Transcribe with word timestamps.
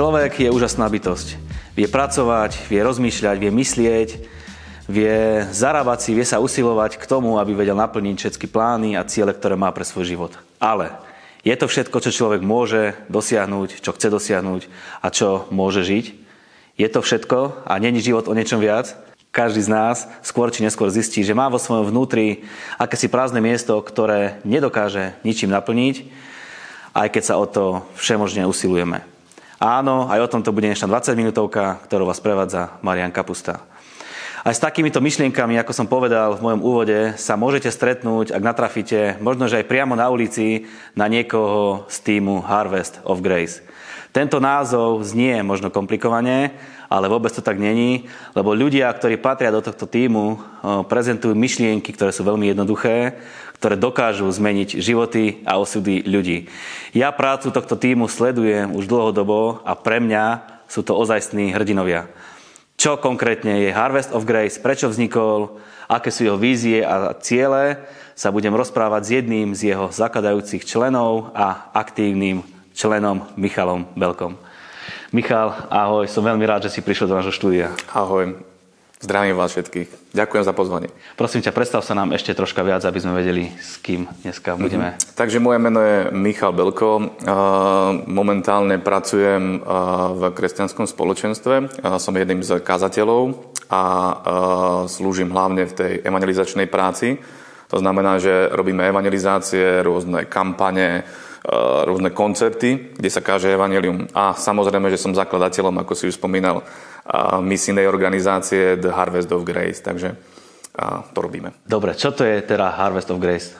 Človek 0.00 0.40
je 0.40 0.48
úžasná 0.48 0.88
bytosť. 0.88 1.36
Vie 1.76 1.84
pracovať, 1.84 2.72
vie 2.72 2.80
rozmýšľať, 2.80 3.36
vie 3.36 3.52
myslieť, 3.52 4.08
vie 4.88 5.44
zarábať 5.52 5.98
si, 6.00 6.10
vie 6.16 6.24
sa 6.24 6.40
usilovať 6.40 6.96
k 6.96 7.04
tomu, 7.04 7.36
aby 7.36 7.52
vedel 7.52 7.76
naplniť 7.76 8.16
všetky 8.16 8.48
plány 8.48 8.96
a 8.96 9.04
ciele, 9.04 9.36
ktoré 9.36 9.60
má 9.60 9.68
pre 9.76 9.84
svoj 9.84 10.08
život. 10.08 10.32
Ale 10.56 10.96
je 11.44 11.52
to 11.52 11.68
všetko, 11.68 12.00
čo 12.00 12.16
človek 12.16 12.40
môže 12.40 12.96
dosiahnuť, 13.12 13.84
čo 13.84 13.92
chce 13.92 14.08
dosiahnuť 14.08 14.72
a 15.04 15.12
čo 15.12 15.44
môže 15.52 15.84
žiť? 15.84 16.16
Je 16.80 16.88
to 16.88 17.04
všetko 17.04 17.68
a 17.68 17.72
není 17.76 18.00
život 18.00 18.24
o 18.24 18.32
niečom 18.32 18.56
viac? 18.56 18.96
Každý 19.36 19.60
z 19.60 19.68
nás 19.68 20.08
skôr 20.24 20.48
či 20.48 20.64
neskôr 20.64 20.88
zistí, 20.88 21.20
že 21.20 21.36
má 21.36 21.52
vo 21.52 21.60
svojom 21.60 21.92
vnútri 21.92 22.48
akési 22.80 23.12
prázdne 23.12 23.44
miesto, 23.44 23.76
ktoré 23.84 24.40
nedokáže 24.48 25.12
ničím 25.28 25.52
naplniť, 25.52 26.08
aj 26.96 27.08
keď 27.12 27.20
sa 27.20 27.36
o 27.36 27.44
to 27.44 27.84
všemožne 28.00 28.48
usilujeme. 28.48 29.19
Áno, 29.60 30.08
aj 30.08 30.24
o 30.24 30.30
tom 30.32 30.40
to 30.40 30.56
bude 30.56 30.64
dnešná 30.72 30.88
20 30.88 31.20
minútovka, 31.20 31.84
ktorú 31.84 32.08
vás 32.08 32.16
prevádza 32.16 32.80
Marian 32.80 33.12
Kapusta. 33.12 33.60
Aj 34.40 34.56
s 34.56 34.64
takýmito 34.64 35.04
myšlienkami, 35.04 35.60
ako 35.60 35.76
som 35.76 35.84
povedal 35.84 36.32
v 36.32 36.48
mojom 36.48 36.64
úvode, 36.64 37.12
sa 37.20 37.36
môžete 37.36 37.68
stretnúť, 37.68 38.32
ak 38.32 38.40
natrafíte, 38.40 39.20
možno 39.20 39.52
že 39.52 39.60
aj 39.60 39.68
priamo 39.68 39.92
na 39.92 40.08
ulici, 40.08 40.64
na 40.96 41.12
niekoho 41.12 41.84
z 41.92 41.96
týmu 42.00 42.40
Harvest 42.40 43.04
of 43.04 43.20
Grace. 43.20 43.60
Tento 44.10 44.42
názov 44.42 45.06
znie 45.06 45.38
možno 45.46 45.70
komplikovane, 45.70 46.50
ale 46.90 47.06
vôbec 47.06 47.30
to 47.30 47.38
tak 47.38 47.62
není, 47.62 48.10
lebo 48.34 48.50
ľudia, 48.50 48.90
ktorí 48.90 49.22
patria 49.22 49.54
do 49.54 49.62
tohto 49.62 49.86
týmu, 49.86 50.42
prezentujú 50.90 51.38
myšlienky, 51.38 51.94
ktoré 51.94 52.10
sú 52.10 52.26
veľmi 52.26 52.50
jednoduché, 52.50 53.22
ktoré 53.62 53.78
dokážu 53.78 54.26
zmeniť 54.26 54.82
životy 54.82 55.46
a 55.46 55.62
osudy 55.62 56.02
ľudí. 56.02 56.50
Ja 56.90 57.14
prácu 57.14 57.54
tohto 57.54 57.78
týmu 57.78 58.10
sledujem 58.10 58.74
už 58.74 58.90
dlhodobo 58.90 59.62
a 59.62 59.78
pre 59.78 60.02
mňa 60.02 60.42
sú 60.66 60.82
to 60.82 60.98
ozajstní 60.98 61.54
hrdinovia 61.54 62.10
čo 62.80 62.96
konkrétne 62.96 63.60
je 63.60 63.76
Harvest 63.76 64.08
of 64.16 64.24
Grace, 64.24 64.56
prečo 64.56 64.88
vznikol, 64.88 65.60
aké 65.84 66.08
sú 66.08 66.24
jeho 66.24 66.40
vízie 66.40 66.80
a 66.80 67.12
ciele, 67.20 67.76
sa 68.16 68.32
budem 68.32 68.56
rozprávať 68.56 69.02
s 69.04 69.10
jedným 69.20 69.48
z 69.52 69.76
jeho 69.76 69.92
zakladajúcich 69.92 70.64
členov 70.64 71.28
a 71.36 71.68
aktívnym 71.76 72.40
členom 72.80 73.28
Michalom 73.36 73.84
Belkom. 73.92 74.40
Michal, 75.12 75.52
ahoj, 75.68 76.08
som 76.08 76.24
veľmi 76.24 76.48
rád, 76.48 76.64
že 76.64 76.72
si 76.72 76.80
prišiel 76.80 77.12
do 77.12 77.16
nášho 77.20 77.28
štúdia. 77.28 77.76
Ahoj, 77.92 78.40
Zdravím 79.00 79.32
vás 79.32 79.56
všetkých. 79.56 80.12
Ďakujem 80.12 80.44
za 80.44 80.52
pozvanie. 80.52 80.92
Prosím 81.16 81.40
ťa, 81.40 81.56
predstav 81.56 81.80
sa 81.80 81.96
nám 81.96 82.12
ešte 82.12 82.36
troška 82.36 82.60
viac, 82.60 82.84
aby 82.84 83.00
sme 83.00 83.16
vedeli, 83.16 83.48
s 83.48 83.80
kým 83.80 84.04
dneska 84.24 84.60
budeme. 84.60 84.92
Mm-hmm. 84.92 85.16
Takže 85.16 85.40
moje 85.40 85.56
meno 85.56 85.80
je 85.80 86.12
Michal 86.12 86.52
Belko. 86.52 87.16
Momentálne 88.04 88.76
pracujem 88.76 89.64
v 90.16 90.22
kresťanskom 90.36 90.84
spoločenstve. 90.84 91.80
Som 91.96 92.12
jedným 92.12 92.44
z 92.44 92.60
kazateľov 92.60 93.40
a 93.72 93.82
slúžim 94.84 95.32
hlavne 95.32 95.64
v 95.64 95.72
tej 95.72 95.92
evangelizačnej 96.04 96.68
práci. 96.68 97.16
To 97.72 97.80
znamená, 97.80 98.20
že 98.20 98.52
robíme 98.52 98.84
evangelizácie, 98.84 99.80
rôzne 99.80 100.28
kampane, 100.28 101.08
rôzne 101.88 102.12
koncerty, 102.12 102.92
kde 103.00 103.10
sa 103.10 103.24
káže 103.24 103.48
evanelium. 103.48 104.04
A 104.12 104.36
samozrejme, 104.36 104.92
že 104.92 105.00
som 105.00 105.16
zakladateľom, 105.16 105.80
ako 105.80 105.92
si 105.96 106.12
už 106.12 106.20
spomínal, 106.20 106.60
misijnej 107.40 107.88
organizácie 107.88 108.76
The 108.76 108.92
Harvest 108.92 109.32
of 109.32 109.42
Grace, 109.48 109.80
takže 109.80 110.14
to 111.10 111.18
robíme. 111.18 111.56
Dobre, 111.64 111.96
čo 111.96 112.12
to 112.12 112.22
je 112.22 112.44
teda 112.44 112.76
Harvest 112.76 113.10
of 113.10 113.18
Grace? 113.18 113.56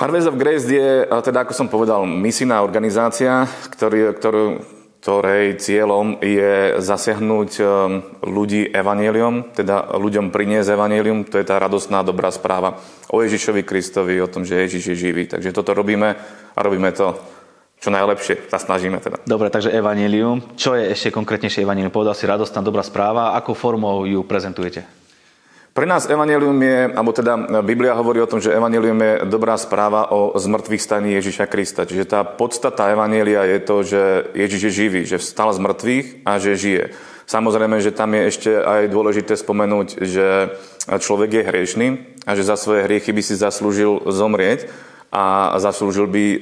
Harvest 0.00 0.30
of 0.30 0.40
Grace 0.40 0.64
je, 0.70 1.04
teda 1.04 1.44
ako 1.44 1.52
som 1.52 1.68
povedal, 1.68 2.08
misijná 2.08 2.64
organizácia, 2.64 3.44
ktorý, 3.70 4.16
ktorú, 4.16 4.44
ktorej 5.02 5.58
cieľom 5.58 6.22
je 6.22 6.78
zasiahnuť 6.78 7.50
um, 7.58 7.66
ľudí 8.22 8.70
evanelium, 8.70 9.50
teda 9.50 9.98
ľuďom 9.98 10.30
priniesť 10.30 10.78
evanelium, 10.78 11.26
to 11.26 11.42
je 11.42 11.48
tá 11.50 11.58
radostná 11.58 12.06
dobrá 12.06 12.30
správa 12.30 12.78
o 13.10 13.18
Ježišovi 13.18 13.66
Kristovi, 13.66 14.22
o 14.22 14.30
tom, 14.30 14.46
že 14.46 14.62
Ježiš 14.62 14.94
je 14.94 15.10
živý. 15.10 15.26
Takže 15.26 15.50
toto 15.50 15.74
robíme 15.74 16.14
a 16.54 16.58
robíme 16.62 16.94
to 16.94 17.18
čo 17.82 17.90
najlepšie 17.90 18.46
sa 18.46 18.62
snažíme 18.62 19.02
teda. 19.02 19.18
Dobre, 19.26 19.50
takže 19.50 19.74
evanelium. 19.74 20.38
Čo 20.54 20.78
je 20.78 20.94
ešte 20.94 21.10
konkrétnejšie 21.10 21.66
evanelium? 21.66 21.90
Povedal 21.90 22.14
si 22.14 22.30
radostná 22.30 22.62
dobrá 22.62 22.86
správa. 22.86 23.34
Akou 23.34 23.58
formou 23.58 24.06
ju 24.06 24.22
prezentujete? 24.22 25.01
Pre 25.72 25.88
nás 25.88 26.04
evanelium 26.04 26.60
je, 26.60 26.92
alebo 26.92 27.16
teda 27.16 27.64
Biblia 27.64 27.96
hovorí 27.96 28.20
o 28.20 28.28
tom, 28.28 28.44
že 28.44 28.52
evanelium 28.52 29.00
je 29.00 29.12
dobrá 29.24 29.56
správa 29.56 30.12
o 30.12 30.36
zmrtvých 30.36 30.84
staní 30.84 31.16
Ježiša 31.16 31.48
Krista. 31.48 31.88
Čiže 31.88 32.12
tá 32.12 32.20
podstata 32.28 32.92
evanelia 32.92 33.40
je 33.48 33.58
to, 33.64 33.76
že 33.80 34.02
Ježiš 34.36 34.60
je 34.68 34.72
živý, 34.76 35.00
že 35.08 35.16
vstal 35.16 35.48
z 35.56 35.64
mŕtvych 35.64 36.06
a 36.28 36.36
že 36.36 36.60
žije. 36.60 36.84
Samozrejme, 37.24 37.80
že 37.80 37.96
tam 37.96 38.12
je 38.12 38.22
ešte 38.28 38.50
aj 38.52 38.92
dôležité 38.92 39.32
spomenúť, 39.32 40.04
že 40.04 40.52
človek 40.92 41.40
je 41.40 41.48
hriešný 41.48 41.86
a 42.28 42.36
že 42.36 42.44
za 42.44 42.60
svoje 42.60 42.84
hriechy 42.84 43.16
by 43.16 43.22
si 43.24 43.40
zaslúžil 43.40 44.04
zomrieť 44.12 44.68
a 45.12 45.52
zaslúžil 45.60 46.08
by 46.08 46.24
e, 46.24 46.38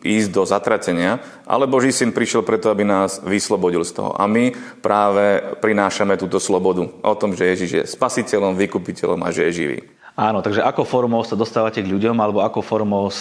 ísť 0.00 0.32
do 0.32 0.42
zatratenia, 0.48 1.20
ale 1.44 1.68
Boží 1.68 1.92
syn 1.92 2.16
prišiel 2.16 2.40
preto, 2.40 2.72
aby 2.72 2.88
nás 2.88 3.20
vyslobodil 3.20 3.84
z 3.84 3.92
toho. 3.92 4.16
A 4.16 4.24
my 4.24 4.56
práve 4.80 5.44
prinášame 5.60 6.16
túto 6.16 6.40
slobodu 6.40 6.88
o 6.88 7.14
tom, 7.20 7.36
že 7.36 7.52
Ježiš 7.52 7.70
je 7.76 7.84
spasiteľom, 7.84 8.56
vykupiteľom 8.56 9.20
a 9.20 9.28
že 9.28 9.52
je 9.52 9.52
živý. 9.52 9.78
Áno, 10.16 10.40
takže 10.40 10.64
ako 10.64 10.88
formou 10.88 11.20
sa 11.28 11.36
dostávate 11.36 11.84
k 11.84 11.92
ľuďom, 11.92 12.16
alebo 12.16 12.40
ako 12.40 12.64
formou 12.64 13.12
e, 13.12 13.14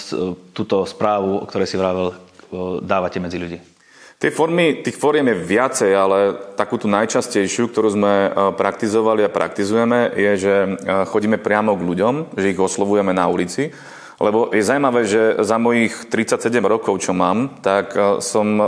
túto 0.55 0.87
správu, 0.87 1.43
o 1.43 1.45
ktorej 1.45 1.67
si 1.67 1.75
vravel, 1.75 2.15
e, 2.15 2.79
dávate 2.79 3.19
medzi 3.19 3.35
ľudí? 3.35 3.59
Tie 4.19 4.31
formy, 4.31 4.79
tých 4.83 4.99
fóriem 4.99 5.31
je 5.31 5.43
viacej, 5.43 5.91
ale 5.95 6.35
takú 6.55 6.75
tú 6.75 6.91
najčastejšiu, 6.91 7.71
ktorú 7.71 7.87
sme 7.95 8.13
praktizovali 8.59 9.23
a 9.23 9.31
praktizujeme, 9.31 10.11
je, 10.11 10.31
že 10.35 10.55
chodíme 11.07 11.39
priamo 11.39 11.71
k 11.71 11.87
ľuďom, 11.87 12.35
že 12.35 12.51
ich 12.51 12.59
oslovujeme 12.59 13.15
na 13.15 13.31
ulici 13.31 13.71
lebo 14.19 14.51
je 14.51 14.59
zaujímavé, 14.59 15.07
že 15.07 15.39
za 15.39 15.55
mojich 15.55 16.11
37 16.11 16.59
rokov, 16.67 16.99
čo 16.99 17.15
mám, 17.15 17.55
tak 17.63 17.95
e, 17.95 18.19
som 18.19 18.59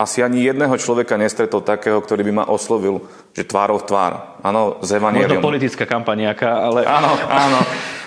asi 0.00 0.24
ani 0.24 0.48
jedného 0.48 0.72
človeka 0.80 1.20
nestretol 1.20 1.60
takého, 1.60 2.00
ktorý 2.00 2.24
by 2.24 2.32
ma 2.32 2.44
oslovil, 2.48 3.04
že 3.36 3.44
tvárov 3.44 3.84
tvár. 3.84 4.40
Áno, 4.40 4.80
z 4.80 4.96
Možno 4.96 5.44
politická 5.44 5.84
kampaniaka, 5.84 6.48
ale... 6.48 6.88
Áno, 6.88 7.12
áno. 7.28 7.60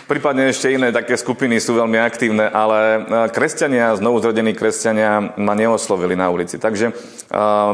Prípadne 0.05 0.53
ešte 0.53 0.69
iné 0.69 0.93
také 0.93 1.17
skupiny 1.17 1.57
sú 1.57 1.77
veľmi 1.77 1.97
aktívne, 2.01 2.49
ale 2.49 2.77
e, 2.81 2.99
kresťania, 3.29 3.97
znovu 4.01 4.25
zrodení 4.25 4.57
kresťania 4.57 5.37
ma 5.37 5.53
neoslovili 5.53 6.17
na 6.17 6.33
ulici. 6.33 6.57
Takže 6.57 6.89
e, 6.89 6.93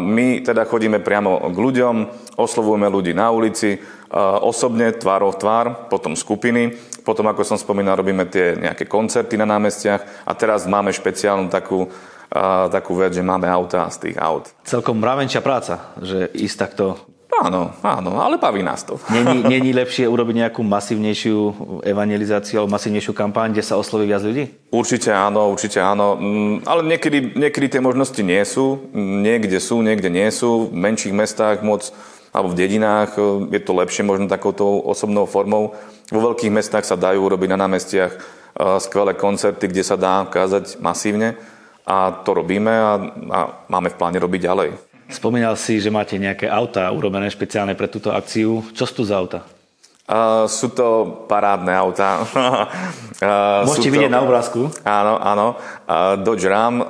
my 0.03 0.43
teda 0.43 0.67
chodíme 0.67 0.99
priamo 0.99 1.47
k 1.47 1.55
ľuďom, 1.55 1.95
oslovujeme 2.35 2.91
ľudí 2.91 3.15
na 3.15 3.31
ulici, 3.31 3.79
osobne, 4.43 4.91
tvárov 4.91 5.39
tvár, 5.39 5.87
potom 5.87 6.19
skupiny 6.19 6.75
potom, 7.01 7.27
ako 7.27 7.41
som 7.43 7.57
spomínal, 7.57 7.99
robíme 7.99 8.29
tie 8.29 8.57
nejaké 8.57 8.85
koncerty 8.85 9.35
na 9.35 9.49
námestiach 9.49 10.25
a 10.25 10.31
teraz 10.37 10.69
máme 10.69 10.93
špeciálnu 10.93 11.49
takú, 11.49 11.89
uh, 11.89 12.67
takú 12.69 12.97
vec, 12.97 13.17
že 13.17 13.25
máme 13.25 13.49
auta 13.49 13.89
z 13.89 14.09
tých 14.09 14.17
aut. 14.21 14.49
Celkom 14.63 15.01
mravenčia 15.01 15.41
práca, 15.41 15.93
že 15.99 16.29
ísť 16.31 16.57
takto 16.57 16.85
Áno, 17.41 17.73
áno, 17.81 18.21
ale 18.21 18.37
baví 18.37 18.61
nás 18.61 18.85
to. 18.85 19.01
Není, 19.09 19.41
není 19.57 19.71
lepšie 19.73 20.05
urobiť 20.05 20.45
nejakú 20.45 20.61
masívnejšiu 20.61 21.37
evangelizáciu 21.81 22.61
alebo 22.61 22.75
masívnejšiu 22.77 23.13
kampaň, 23.17 23.55
kde 23.55 23.65
sa 23.65 23.81
osloví 23.81 24.05
viac 24.05 24.21
ľudí? 24.21 24.69
Určite 24.69 25.09
áno, 25.09 25.49
určite 25.49 25.81
áno. 25.81 26.19
Mm, 26.21 26.67
ale 26.69 26.81
niekedy, 26.85 27.33
niekedy 27.33 27.67
tie 27.71 27.81
možnosti 27.81 28.21
nie 28.21 28.43
sú. 28.45 28.85
Niekde 28.93 29.57
sú, 29.57 29.81
niekde 29.81 30.13
nie 30.13 30.29
sú. 30.29 30.69
V 30.69 30.75
menších 30.75 31.15
mestách 31.15 31.65
moc, 31.65 31.89
alebo 32.31 32.51
v 32.51 32.59
dedinách 32.63 33.19
je 33.51 33.61
to 33.61 33.75
lepšie 33.75 34.07
možno 34.07 34.31
takouto 34.31 34.63
osobnou 34.87 35.27
formou. 35.27 35.75
Vo 36.07 36.19
veľkých 36.31 36.51
mestách 36.51 36.87
sa 36.87 36.95
dajú 36.95 37.27
urobiť 37.27 37.49
na 37.51 37.59
námestiach 37.67 38.13
skvelé 38.79 39.15
koncerty, 39.15 39.67
kde 39.67 39.83
sa 39.83 39.99
dá 39.99 40.27
kázať 40.27 40.79
masívne 40.79 41.35
a 41.87 42.23
to 42.23 42.31
robíme 42.31 42.71
a, 42.71 42.91
a 43.31 43.39
máme 43.67 43.91
v 43.91 43.97
pláne 43.99 44.19
robiť 44.19 44.41
ďalej. 44.47 44.69
Spomínal 45.11 45.59
si, 45.59 45.83
že 45.83 45.91
máte 45.91 46.15
nejaké 46.15 46.47
auta 46.47 46.87
urobené 46.87 47.27
špeciálne 47.27 47.75
pre 47.75 47.91
túto 47.91 48.15
akciu. 48.15 48.63
Čo 48.71 48.87
sú 48.87 48.93
tu 48.95 49.03
za 49.03 49.19
auta? 49.19 49.43
Uh, 50.07 50.47
sú 50.47 50.71
to 50.71 51.23
parádne 51.27 51.71
autá. 51.75 52.23
uh, 52.23 53.63
Môžete 53.67 53.91
to, 53.91 53.95
vidieť 53.95 54.11
na 54.11 54.23
obrázku. 54.23 54.71
Áno, 54.87 55.19
áno. 55.19 55.59
Uh, 55.83 56.15
Dodge 56.19 56.47
Ram, 56.47 56.79
uh, 56.79 56.85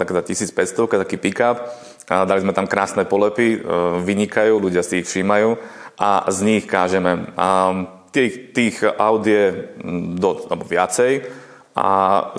taká 0.00 0.20
1500, 0.24 1.04
taký 1.04 1.16
pick-up. 1.20 1.68
Uh, 2.08 2.24
dali 2.24 2.40
sme 2.40 2.56
tam 2.56 2.64
krásne 2.64 3.04
polepy, 3.04 3.60
uh, 3.60 4.00
vynikajú, 4.00 4.56
ľudia 4.56 4.82
si 4.82 5.04
ich 5.04 5.08
všímajú 5.08 5.60
a 6.00 6.26
z 6.32 6.38
nich 6.42 6.64
kážeme. 6.64 7.32
Uh, 7.36 7.94
Tých, 8.08 8.56
tých 8.56 8.80
aut 8.88 9.20
je 9.20 9.68
do, 10.16 10.30
alebo 10.48 10.64
viacej 10.64 11.28
a 11.76 11.86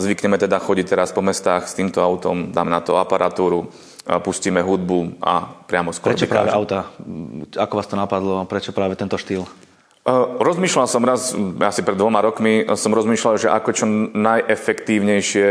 zvykneme 0.02 0.34
teda 0.42 0.58
chodiť 0.58 0.98
teraz 0.98 1.14
po 1.14 1.22
mestách 1.22 1.70
s 1.70 1.78
týmto 1.78 2.02
autom, 2.02 2.50
dáme 2.50 2.74
na 2.74 2.82
to 2.82 2.98
aparatúru, 2.98 3.70
pustíme 4.26 4.66
hudbu 4.66 5.22
a 5.22 5.46
priamo 5.70 5.94
skôr 5.94 6.18
Prečo 6.18 6.26
práve 6.26 6.50
auta? 6.50 6.90
Ako 7.54 7.74
vás 7.78 7.86
to 7.86 7.94
napadlo? 7.94 8.42
Prečo 8.50 8.74
práve 8.74 8.98
tento 8.98 9.14
štýl? 9.14 9.46
Rozmýšľal 10.42 10.90
som 10.90 11.06
raz, 11.06 11.38
asi 11.62 11.86
pred 11.86 11.96
dvoma 12.02 12.26
rokmi, 12.26 12.66
som 12.74 12.90
rozmýšľal, 12.90 13.38
že 13.38 13.54
ako 13.54 13.70
čo 13.70 13.86
najefektívnejšie 14.18 15.48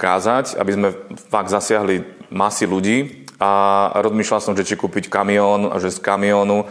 kázať, 0.00 0.56
aby 0.56 0.70
sme 0.72 0.88
fakt 1.28 1.52
zasiahli 1.52 2.00
masy 2.32 2.64
ľudí 2.64 3.23
a 3.38 3.50
rozmýšľal 3.98 4.40
som, 4.40 4.54
že 4.54 4.66
či 4.66 4.78
kúpiť 4.78 5.10
kamión 5.10 5.70
a 5.70 5.82
že 5.82 5.90
z 5.90 5.98
kamiónu 5.98 6.66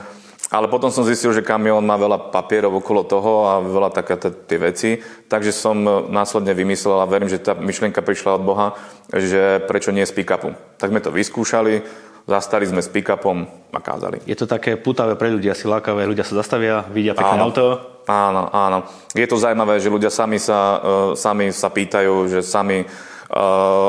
ale 0.53 0.69
potom 0.69 0.93
som 0.93 1.01
zistil, 1.01 1.33
že 1.33 1.41
kamión 1.41 1.81
má 1.81 1.97
veľa 1.97 2.29
papierov 2.29 2.77
okolo 2.77 3.01
toho 3.07 3.49
a 3.49 3.53
veľa 3.57 3.89
také 3.89 4.21
tie 4.21 4.59
veci, 4.61 4.89
takže 5.25 5.49
som 5.49 5.81
e, 5.81 5.91
následne 6.13 6.53
vymyslel 6.53 7.01
a 7.01 7.09
verím, 7.09 7.25
že 7.25 7.41
tá 7.41 7.57
myšlienka 7.57 8.05
prišla 8.05 8.37
od 8.37 8.43
Boha, 8.45 8.67
že 9.09 9.65
prečo 9.65 9.89
nie 9.89 10.05
z 10.05 10.13
pick-upu. 10.13 10.53
Tak 10.77 10.93
sme 10.93 11.01
to 11.01 11.09
vyskúšali, 11.09 11.81
zastali 12.29 12.69
sme 12.69 12.85
s 12.85 12.91
pick-upom 12.91 13.49
a 13.73 13.79
kázali. 13.81 14.21
Je 14.29 14.37
to 14.37 14.45
také 14.45 14.77
putavé 14.77 15.17
pre 15.17 15.33
ľudí, 15.33 15.49
asi 15.49 15.65
lákavé, 15.65 16.05
ľudia 16.05 16.21
sa 16.21 16.37
zastavia, 16.37 16.85
vidia 16.91 17.17
pekné 17.17 17.39
áno, 17.39 17.49
auto. 17.49 17.65
Áno, 18.05 18.51
áno. 18.53 18.85
Je 19.17 19.25
to 19.25 19.39
zaujímavé, 19.39 19.79
že 19.81 19.89
ľudia 19.89 20.11
sami 20.11 20.37
sa, 20.37 20.59
uh, 20.77 20.83
sami 21.15 21.55
sa 21.55 21.71
pýtajú, 21.71 22.27
že 22.27 22.39
sami 22.43 22.83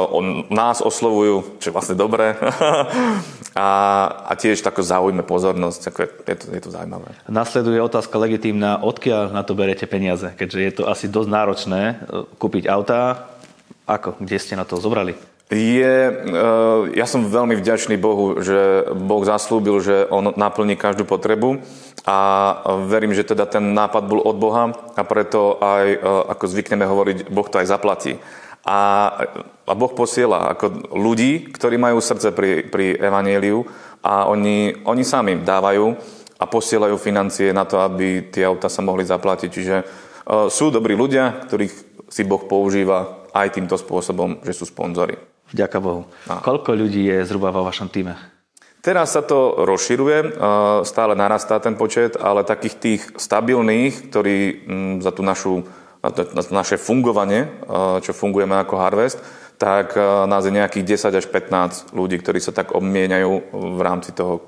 on, 0.08 0.48
nás 0.48 0.80
oslovujú, 0.80 1.60
čo 1.60 1.68
je 1.68 1.74
vlastne 1.74 1.96
dobré. 1.96 2.32
a, 3.54 3.68
a 4.24 4.32
tiež 4.34 4.64
tako 4.64 4.80
zaujme 4.80 5.20
pozornosť, 5.20 5.80
ako 5.92 5.98
je, 6.00 6.08
je, 6.32 6.36
to, 6.40 6.46
je 6.56 6.60
to 6.64 6.70
zaujímavé. 6.72 7.12
Nasleduje 7.28 7.78
otázka 7.84 8.16
legitímna, 8.16 8.80
odkiaľ 8.80 9.36
na 9.36 9.44
to 9.44 9.52
berete 9.52 9.84
peniaze, 9.84 10.32
keďže 10.32 10.60
je 10.60 10.72
to 10.72 10.82
asi 10.88 11.06
dosť 11.12 11.28
náročné 11.28 11.82
e, 11.84 11.94
kúpiť 12.40 12.64
auta. 12.72 13.28
Ako? 13.84 14.16
Kde 14.16 14.40
ste 14.40 14.56
na 14.56 14.64
to 14.64 14.80
zobrali? 14.80 15.12
Je, 15.52 15.94
e, 16.08 16.12
ja 16.96 17.04
som 17.04 17.28
veľmi 17.28 17.60
vďačný 17.60 18.00
Bohu, 18.00 18.40
že 18.40 18.88
Boh 18.96 19.22
zaslúbil, 19.28 19.76
že 19.84 20.08
On 20.08 20.24
naplní 20.24 20.74
každú 20.80 21.04
potrebu 21.04 21.60
a 22.08 22.18
verím, 22.88 23.12
že 23.12 23.28
teda 23.28 23.44
ten 23.44 23.76
nápad 23.76 24.08
bol 24.08 24.24
od 24.24 24.36
Boha 24.40 24.72
a 24.96 25.02
preto 25.04 25.60
aj, 25.60 26.00
ako 26.32 26.44
zvykneme 26.48 26.84
hovoriť, 26.84 27.18
Boh 27.28 27.48
to 27.48 27.60
aj 27.60 27.68
zaplatí. 27.68 28.20
A, 28.64 29.12
a 29.68 29.72
Boh 29.76 29.92
posiela 29.92 30.56
ako 30.56 30.96
ľudí, 30.96 31.52
ktorí 31.52 31.76
majú 31.76 32.00
srdce 32.00 32.32
pri, 32.32 32.64
pri 32.68 32.96
evanieliu 32.96 33.60
a 34.00 34.24
oni, 34.28 34.84
oni 34.88 35.04
sami 35.04 35.36
dávajú 35.40 35.86
a 36.40 36.44
posielajú 36.48 36.96
financie 36.96 37.52
na 37.52 37.68
to, 37.68 37.80
aby 37.80 38.32
tie 38.32 38.48
auta 38.48 38.72
sa 38.72 38.80
mohli 38.80 39.04
zaplatiť. 39.04 39.50
Čiže 39.52 39.76
uh, 39.80 40.48
sú 40.48 40.72
dobrí 40.72 40.96
ľudia, 40.96 41.44
ktorých 41.44 41.74
si 42.08 42.22
Boh 42.24 42.40
používa 42.44 43.28
aj 43.36 43.60
týmto 43.60 43.76
spôsobom, 43.76 44.40
že 44.44 44.56
sú 44.56 44.64
sponzory. 44.64 45.16
Ďakujem 45.52 45.82
Bohu. 45.84 46.02
A. 46.32 46.40
Koľko 46.40 46.72
ľudí 46.72 47.04
je 47.08 47.20
zhruba 47.28 47.52
vo 47.52 47.68
vašom 47.68 47.92
týme? 47.92 48.16
Teraz 48.84 49.16
sa 49.16 49.24
to 49.24 49.64
rozširuje, 49.64 50.36
stále 50.84 51.16
narastá 51.16 51.56
ten 51.56 51.72
počet, 51.72 52.20
ale 52.20 52.44
takých 52.44 52.76
tých 52.76 53.02
stabilných, 53.16 54.12
ktorí 54.12 54.36
mm, 54.68 54.94
za 55.00 55.08
tú 55.08 55.24
našu 55.24 55.64
na 56.12 56.42
naše 56.60 56.76
fungovanie, 56.76 57.48
čo 58.04 58.12
fungujeme 58.12 58.52
ako 58.60 58.74
Harvest, 58.76 59.18
tak 59.56 59.96
nás 60.28 60.44
je 60.44 60.52
nejakých 60.52 60.98
10 60.98 61.20
až 61.20 61.26
15 61.30 61.96
ľudí, 61.96 62.20
ktorí 62.20 62.42
sa 62.42 62.52
tak 62.52 62.76
obmieniajú 62.76 63.32
v 63.54 63.80
rámci 63.80 64.12
toho, 64.12 64.44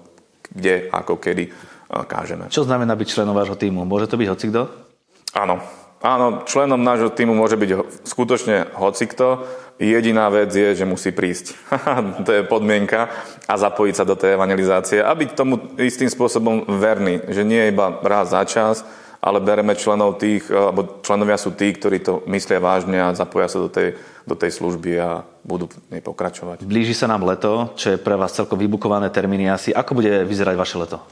kde, 0.53 0.91
ako, 0.93 1.17
kedy 1.17 1.49
kážeme. 1.89 2.51
Čo 2.51 2.67
znamená 2.67 2.99
byť 2.99 3.09
členom 3.09 3.33
vášho 3.33 3.57
týmu? 3.57 3.87
Môže 3.87 4.11
to 4.11 4.19
byť 4.19 4.29
hocikto? 4.29 4.61
Áno. 5.33 5.63
Áno, 6.05 6.45
členom 6.45 6.85
nášho 6.85 7.09
týmu 7.09 7.33
môže 7.33 7.57
byť 7.57 8.05
skutočne 8.05 8.77
hocikto. 8.77 9.49
Jediná 9.81 10.29
vec 10.29 10.53
je, 10.53 10.77
že 10.77 10.85
musí 10.85 11.09
prísť. 11.09 11.57
to 12.27 12.31
je 12.37 12.43
podmienka 12.45 13.09
a 13.49 13.55
zapojiť 13.57 13.95
sa 13.97 14.05
do 14.05 14.13
tej 14.13 14.37
evangelizácie 14.37 15.01
a 15.01 15.13
byť 15.17 15.31
tomu 15.33 15.73
istým 15.81 16.13
spôsobom 16.13 16.69
verný, 16.69 17.25
že 17.33 17.49
nie 17.49 17.73
iba 17.73 17.97
raz 18.05 18.33
za 18.33 18.45
čas, 18.45 18.85
ale 19.27 19.43
bereme 19.43 19.75
členov 19.75 20.23
tých, 20.23 20.47
eh, 20.47 20.55
alebo 20.55 21.03
členovia 21.03 21.35
sú 21.35 21.51
tí, 21.59 21.75
ktorí 21.75 21.99
to 21.99 22.23
myslia 22.31 22.63
vážne 22.63 23.03
a 23.03 23.11
zapoja 23.11 23.51
sa 23.51 23.59
do 23.59 23.67
tej, 23.67 23.99
do 24.23 24.39
tej 24.39 24.55
služby 24.55 25.03
a 25.03 25.27
budú 25.43 25.67
nej 25.91 25.99
pokračovať. 25.99 26.63
Blíži 26.63 26.95
sa 26.95 27.11
nám 27.11 27.27
leto, 27.27 27.75
čo 27.75 27.95
je 27.95 27.99
pre 27.99 28.15
vás 28.15 28.31
celkom 28.31 28.55
vybukované 28.55 29.11
termíny 29.11 29.51
asi. 29.51 29.75
Ako 29.75 29.99
bude 29.99 30.23
vyzerať 30.23 30.55
vaše 30.55 30.79
leto? 30.79 31.03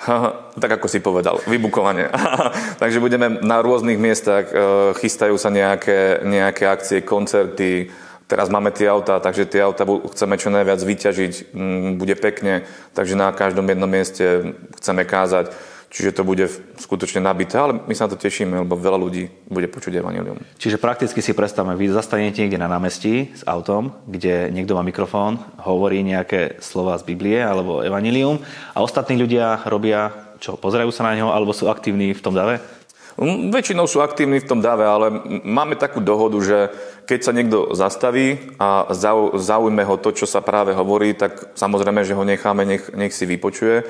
tak 0.62 0.70
ako 0.78 0.86
si 0.86 1.02
povedal, 1.02 1.42
vybukovanie. 1.50 2.06
Takže 2.82 3.02
budeme 3.02 3.42
na 3.42 3.58
rôznych 3.58 3.98
miestach, 3.98 4.46
eh, 4.54 4.94
chystajú 4.94 5.34
sa 5.34 5.50
nejaké, 5.50 6.22
nejaké 6.22 6.70
akcie, 6.70 7.02
koncerty, 7.02 7.90
Teraz 8.30 8.46
máme 8.46 8.70
tie 8.70 8.86
autá, 8.86 9.18
takže 9.18 9.42
tie 9.42 9.58
autá 9.58 9.82
chceme 9.82 10.38
čo 10.38 10.54
najviac 10.54 10.78
vyťažiť, 10.78 11.50
mm, 11.50 11.98
bude 11.98 12.14
pekne, 12.14 12.62
takže 12.94 13.18
na 13.18 13.34
každom 13.34 13.66
jednom 13.66 13.90
mieste 13.90 14.54
chceme 14.78 15.02
kázať. 15.02 15.50
Čiže 15.90 16.14
to 16.14 16.22
bude 16.22 16.46
skutočne 16.78 17.18
nabité, 17.18 17.58
ale 17.58 17.82
my 17.82 17.94
sa 17.98 18.06
na 18.06 18.14
to 18.14 18.22
tešíme, 18.22 18.62
lebo 18.62 18.78
veľa 18.78 18.94
ľudí 18.94 19.26
bude 19.50 19.66
počuť 19.66 19.98
evanilium. 19.98 20.38
Čiže 20.54 20.78
prakticky 20.78 21.18
si 21.18 21.34
predstavme, 21.34 21.74
vy 21.74 21.90
zastanete 21.90 22.46
niekde 22.46 22.62
na 22.62 22.70
námestí 22.70 23.34
s 23.34 23.42
autom, 23.42 23.90
kde 24.06 24.54
niekto 24.54 24.78
má 24.78 24.86
mikrofón, 24.86 25.42
hovorí 25.58 26.06
nejaké 26.06 26.62
slova 26.62 26.94
z 26.94 27.10
Biblie 27.10 27.42
alebo 27.42 27.82
evanilium 27.82 28.38
a 28.70 28.78
ostatní 28.86 29.18
ľudia 29.18 29.66
robia 29.66 30.30
čo, 30.40 30.56
pozerajú 30.56 30.88
sa 30.88 31.04
na 31.04 31.12
neho 31.12 31.28
alebo 31.34 31.52
sú 31.52 31.68
aktívni 31.68 32.16
v 32.16 32.24
tom 32.24 32.32
dave? 32.32 32.79
Mm, 33.20 33.52
väčšinou 33.52 33.84
sú 33.84 34.00
aktívni 34.00 34.40
v 34.40 34.48
tom 34.48 34.64
dave, 34.64 34.88
ale 34.88 35.12
máme 35.44 35.76
takú 35.76 36.00
dohodu, 36.00 36.40
že 36.40 36.58
keď 37.04 37.20
sa 37.20 37.36
niekto 37.36 37.76
zastaví 37.76 38.56
a 38.56 38.88
zaujme 39.36 39.84
ho 39.84 40.00
to, 40.00 40.16
čo 40.16 40.24
sa 40.24 40.40
práve 40.40 40.72
hovorí, 40.72 41.12
tak 41.12 41.52
samozrejme, 41.52 42.00
že 42.00 42.16
ho 42.16 42.24
necháme, 42.24 42.64
nech, 42.64 42.88
nech 42.96 43.12
si 43.12 43.28
vypočuje, 43.28 43.76
eh, 43.84 43.86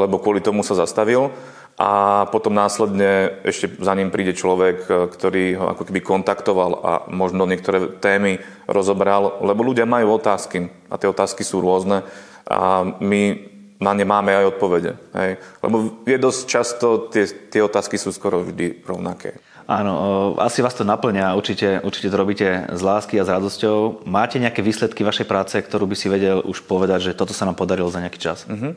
lebo 0.00 0.16
kvôli 0.16 0.40
tomu 0.40 0.64
sa 0.64 0.72
zastavil. 0.72 1.28
A 1.74 2.24
potom 2.30 2.54
následne 2.54 3.42
ešte 3.42 3.66
za 3.82 3.92
ním 3.98 4.08
príde 4.08 4.32
človek, 4.32 4.76
eh, 4.88 4.92
ktorý 5.12 5.44
ho 5.60 5.64
ako 5.76 5.84
keby 5.84 6.00
kontaktoval 6.00 6.72
a 6.80 6.92
možno 7.12 7.44
niektoré 7.44 8.00
témy 8.00 8.40
rozobral, 8.64 9.44
lebo 9.44 9.60
ľudia 9.60 9.84
majú 9.84 10.16
otázky 10.16 10.72
a 10.88 10.96
tie 10.96 11.12
otázky 11.12 11.44
sú 11.44 11.60
rôzne 11.60 12.00
a 12.48 12.84
my 13.00 13.53
na 13.84 13.92
ne 13.92 14.08
máme 14.08 14.32
aj 14.32 14.56
odpovede. 14.56 14.96
Hej? 15.12 15.36
Lebo 15.60 16.00
je 16.08 16.16
dosť 16.16 16.40
často, 16.48 16.86
tie, 17.12 17.28
tie 17.28 17.60
otázky 17.60 18.00
sú 18.00 18.08
skoro 18.08 18.40
vždy 18.40 18.80
rovnaké. 18.88 19.36
Áno, 19.64 19.92
asi 20.36 20.60
vás 20.60 20.76
to 20.76 20.84
naplňa, 20.84 21.32
určite, 21.32 21.80
určite 21.80 22.12
to 22.12 22.20
robíte 22.20 22.48
z 22.68 22.80
lásky 22.84 23.16
a 23.16 23.24
s 23.24 23.32
radosťou. 23.32 24.04
Máte 24.04 24.36
nejaké 24.36 24.60
výsledky 24.60 25.00
vašej 25.00 25.24
práce, 25.24 25.56
ktorú 25.56 25.88
by 25.88 25.96
si 25.96 26.12
vedel 26.12 26.44
už 26.44 26.68
povedať, 26.68 27.12
že 27.12 27.16
toto 27.16 27.32
sa 27.32 27.48
nám 27.48 27.56
podarilo 27.56 27.88
za 27.88 28.04
nejaký 28.04 28.20
čas? 28.20 28.44
Uh-huh. 28.44 28.76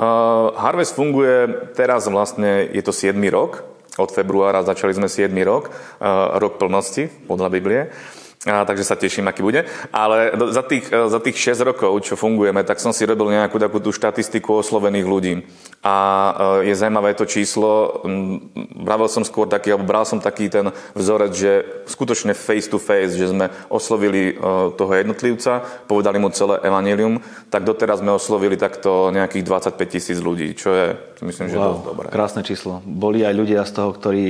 Uh, 0.00 0.56
Harvest 0.56 0.96
funguje 0.96 1.68
teraz 1.76 2.08
vlastne, 2.08 2.64
je 2.64 2.80
to 2.80 2.96
7. 2.96 3.12
rok, 3.28 3.60
od 4.00 4.08
februára 4.08 4.64
začali 4.64 4.96
sme 4.96 5.04
7. 5.04 5.28
rok, 5.44 5.68
uh, 6.00 6.40
rok 6.40 6.56
plnosti 6.56 7.12
podľa 7.28 7.48
Biblie. 7.52 7.80
A, 8.42 8.66
takže 8.66 8.82
sa 8.82 8.98
teším, 8.98 9.30
aký 9.30 9.38
bude. 9.38 9.70
Ale 9.94 10.34
za 10.50 10.66
tých, 10.66 10.90
e, 10.90 11.06
za 11.06 11.22
tých 11.22 11.38
6 11.38 11.62
rokov, 11.62 11.94
čo 12.02 12.18
fungujeme, 12.18 12.66
tak 12.66 12.82
som 12.82 12.90
si 12.90 13.06
robil 13.06 13.30
nejakú 13.30 13.54
takú 13.54 13.78
tú 13.78 13.94
štatistiku 13.94 14.58
oslovených 14.58 15.06
ľudí. 15.06 15.34
A 15.86 15.94
e, 16.58 16.66
je 16.66 16.74
zaujímavé 16.74 17.14
to 17.14 17.22
číslo. 17.22 18.02
Bral 18.82 19.06
som 19.06 19.22
skôr 19.22 19.46
taký, 19.46 19.70
alebo 19.70 19.86
bral 19.86 20.02
som 20.02 20.18
taký 20.18 20.50
ten 20.50 20.74
vzorec, 20.98 21.32
že 21.38 21.52
skutočne 21.86 22.34
face 22.34 22.66
to 22.66 22.82
face, 22.82 23.14
že 23.14 23.30
sme 23.30 23.46
oslovili 23.70 24.34
e, 24.34 24.74
toho 24.74 24.90
jednotlivca, 24.90 25.86
povedali 25.86 26.18
mu 26.18 26.34
celé 26.34 26.58
evanilium, 26.66 27.22
tak 27.46 27.62
doteraz 27.62 28.02
sme 28.02 28.10
oslovili 28.10 28.58
takto 28.58 29.14
nejakých 29.14 29.46
25 29.78 29.86
tisíc 29.86 30.18
ľudí, 30.18 30.58
čo 30.58 30.74
je, 30.74 30.86
myslím, 31.22 31.46
že 31.46 31.62
wow, 31.62 31.78
dosť 31.78 31.82
dobré. 31.86 32.06
Krásne 32.10 32.42
číslo. 32.42 32.82
Boli 32.82 33.22
aj 33.22 33.38
ľudia 33.38 33.62
z 33.62 33.70
toho, 33.70 33.94
ktorí, 33.94 34.24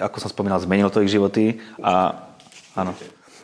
ako 0.00 0.24
som 0.24 0.32
spomínal, 0.32 0.56
zmenil 0.56 0.88
to 0.88 1.04
ich 1.04 1.12
životy 1.12 1.60
a 1.84 2.16
áno. 2.72 2.96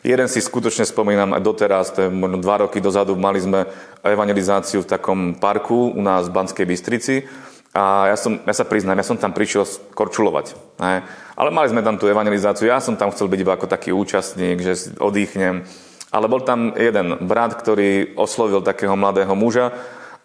Jeden 0.05 0.29
si 0.29 0.37
skutočne 0.37 0.85
spomínam 0.85 1.33
aj 1.33 1.41
doteraz, 1.41 1.89
to 1.89 2.05
je 2.05 2.13
možno 2.13 2.37
dva 2.37 2.61
roky 2.61 2.77
dozadu, 2.77 3.17
mali 3.17 3.41
sme 3.41 3.65
evangelizáciu 4.05 4.85
v 4.85 4.91
takom 4.93 5.33
parku 5.33 5.97
u 5.97 6.01
nás 6.05 6.29
v 6.29 6.35
Banskej 6.37 6.65
Bystrici 6.69 7.25
a 7.73 8.13
ja, 8.13 8.17
som, 8.21 8.37
ja 8.37 8.53
sa 8.53 8.69
priznám, 8.69 9.01
ja 9.01 9.09
som 9.09 9.17
tam 9.17 9.33
prišiel 9.33 9.65
korčulovať. 9.97 10.53
Ne? 10.77 11.01
Ale 11.33 11.49
mali 11.49 11.73
sme 11.73 11.81
tam 11.81 11.97
tú 11.97 12.05
evangelizáciu, 12.05 12.69
ja 12.69 12.77
som 12.77 12.93
tam 12.93 13.09
chcel 13.17 13.33
byť 13.33 13.39
iba 13.41 13.57
ako 13.57 13.65
taký 13.65 13.97
účastník, 13.97 14.61
že 14.61 14.73
si 14.77 14.87
oddychnem. 15.01 15.65
Ale 16.13 16.29
bol 16.29 16.45
tam 16.45 16.77
jeden 16.77 17.25
brat, 17.25 17.57
ktorý 17.57 18.13
oslovil 18.13 18.61
takého 18.61 18.93
mladého 18.93 19.33
muža 19.33 19.73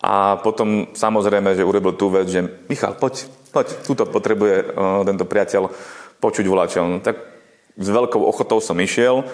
a 0.04 0.37
potom 0.44 0.92
samozrejme, 0.92 1.56
že 1.56 1.64
urobil 1.64 1.96
tú 1.96 2.12
vec, 2.12 2.28
že 2.28 2.44
Michal, 2.68 3.00
poď, 3.00 3.25
poď, 3.49 3.80
túto 3.80 4.04
potrebuje 4.04 4.76
uh, 4.76 5.08
tento 5.08 5.25
priateľ 5.25 5.72
počuť 6.20 6.44
volačov. 6.44 6.84
No, 6.84 7.00
tak 7.00 7.16
s 7.80 7.88
veľkou 7.88 8.20
ochotou 8.20 8.60
som 8.60 8.76
išiel 8.76 9.25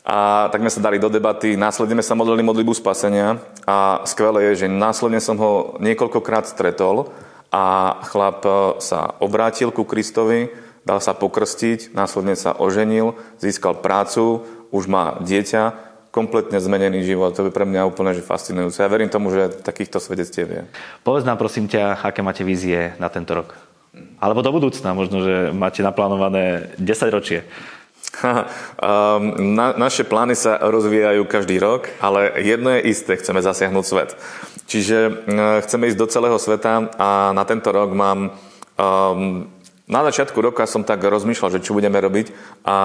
a 0.00 0.48
tak 0.48 0.64
sme 0.64 0.72
sa 0.72 0.80
dali 0.80 0.96
do 0.96 1.12
debaty, 1.12 1.60
následne 1.60 2.00
sa 2.00 2.16
modlili 2.16 2.40
modlitbu 2.40 2.72
spasenia 2.72 3.36
a 3.68 4.00
skvelé 4.08 4.52
je, 4.52 4.64
že 4.64 4.68
následne 4.72 5.20
som 5.20 5.36
ho 5.36 5.76
niekoľkokrát 5.76 6.48
stretol 6.48 7.12
a 7.52 7.98
chlap 8.08 8.40
e, 8.46 8.50
sa 8.80 9.14
obrátil 9.20 9.68
ku 9.68 9.84
Kristovi, 9.84 10.48
dal 10.88 11.04
sa 11.04 11.12
pokrstiť, 11.12 11.92
následne 11.92 12.32
sa 12.32 12.56
oženil, 12.56 13.12
získal 13.36 13.76
prácu, 13.84 14.48
už 14.72 14.88
má 14.88 15.20
dieťa, 15.20 15.90
kompletne 16.10 16.58
zmenený 16.58 17.06
život. 17.06 17.34
To 17.38 17.46
je 17.46 17.54
pre 17.54 17.62
mňa 17.62 17.86
úplne 17.86 18.16
že 18.16 18.26
fascinujúce. 18.26 18.82
Ja 18.82 18.90
verím 18.90 19.12
tomu, 19.12 19.30
že 19.30 19.50
takýchto 19.62 20.02
svedectiev 20.02 20.46
je. 20.50 20.62
Povedz 21.06 21.22
nám 21.22 21.38
prosím 21.38 21.70
ťa, 21.70 22.02
aké 22.02 22.24
máte 22.24 22.42
vízie 22.42 22.98
na 22.98 23.06
tento 23.06 23.34
rok? 23.34 23.54
Alebo 24.18 24.42
do 24.42 24.50
budúcna, 24.54 24.94
možno, 24.94 25.22
že 25.22 25.50
máte 25.54 25.82
naplánované 25.82 26.74
10 26.78 27.10
ročie. 27.14 27.46
Na, 29.38 29.66
naše 29.78 30.04
plány 30.04 30.34
sa 30.34 30.58
rozvíjajú 30.60 31.24
každý 31.24 31.56
rok, 31.62 31.88
ale 32.02 32.34
jedno 32.42 32.74
je 32.76 32.90
isté, 32.90 33.16
chceme 33.16 33.40
zasiahnuť 33.40 33.84
svet. 33.86 34.10
Čiže 34.66 34.98
e, 34.98 35.12
chceme 35.66 35.90
ísť 35.90 35.98
do 35.98 36.06
celého 36.06 36.38
sveta 36.38 36.94
a 36.94 37.34
na 37.34 37.42
tento 37.42 37.74
rok 37.74 37.90
mám 37.90 38.34
um, 38.78 39.46
na 39.90 40.06
začiatku 40.06 40.38
roka 40.38 40.70
som 40.70 40.86
tak 40.86 41.02
rozmýšľal, 41.02 41.58
že 41.58 41.66
čo 41.66 41.74
budeme 41.74 41.98
robiť 41.98 42.30
a 42.62 42.76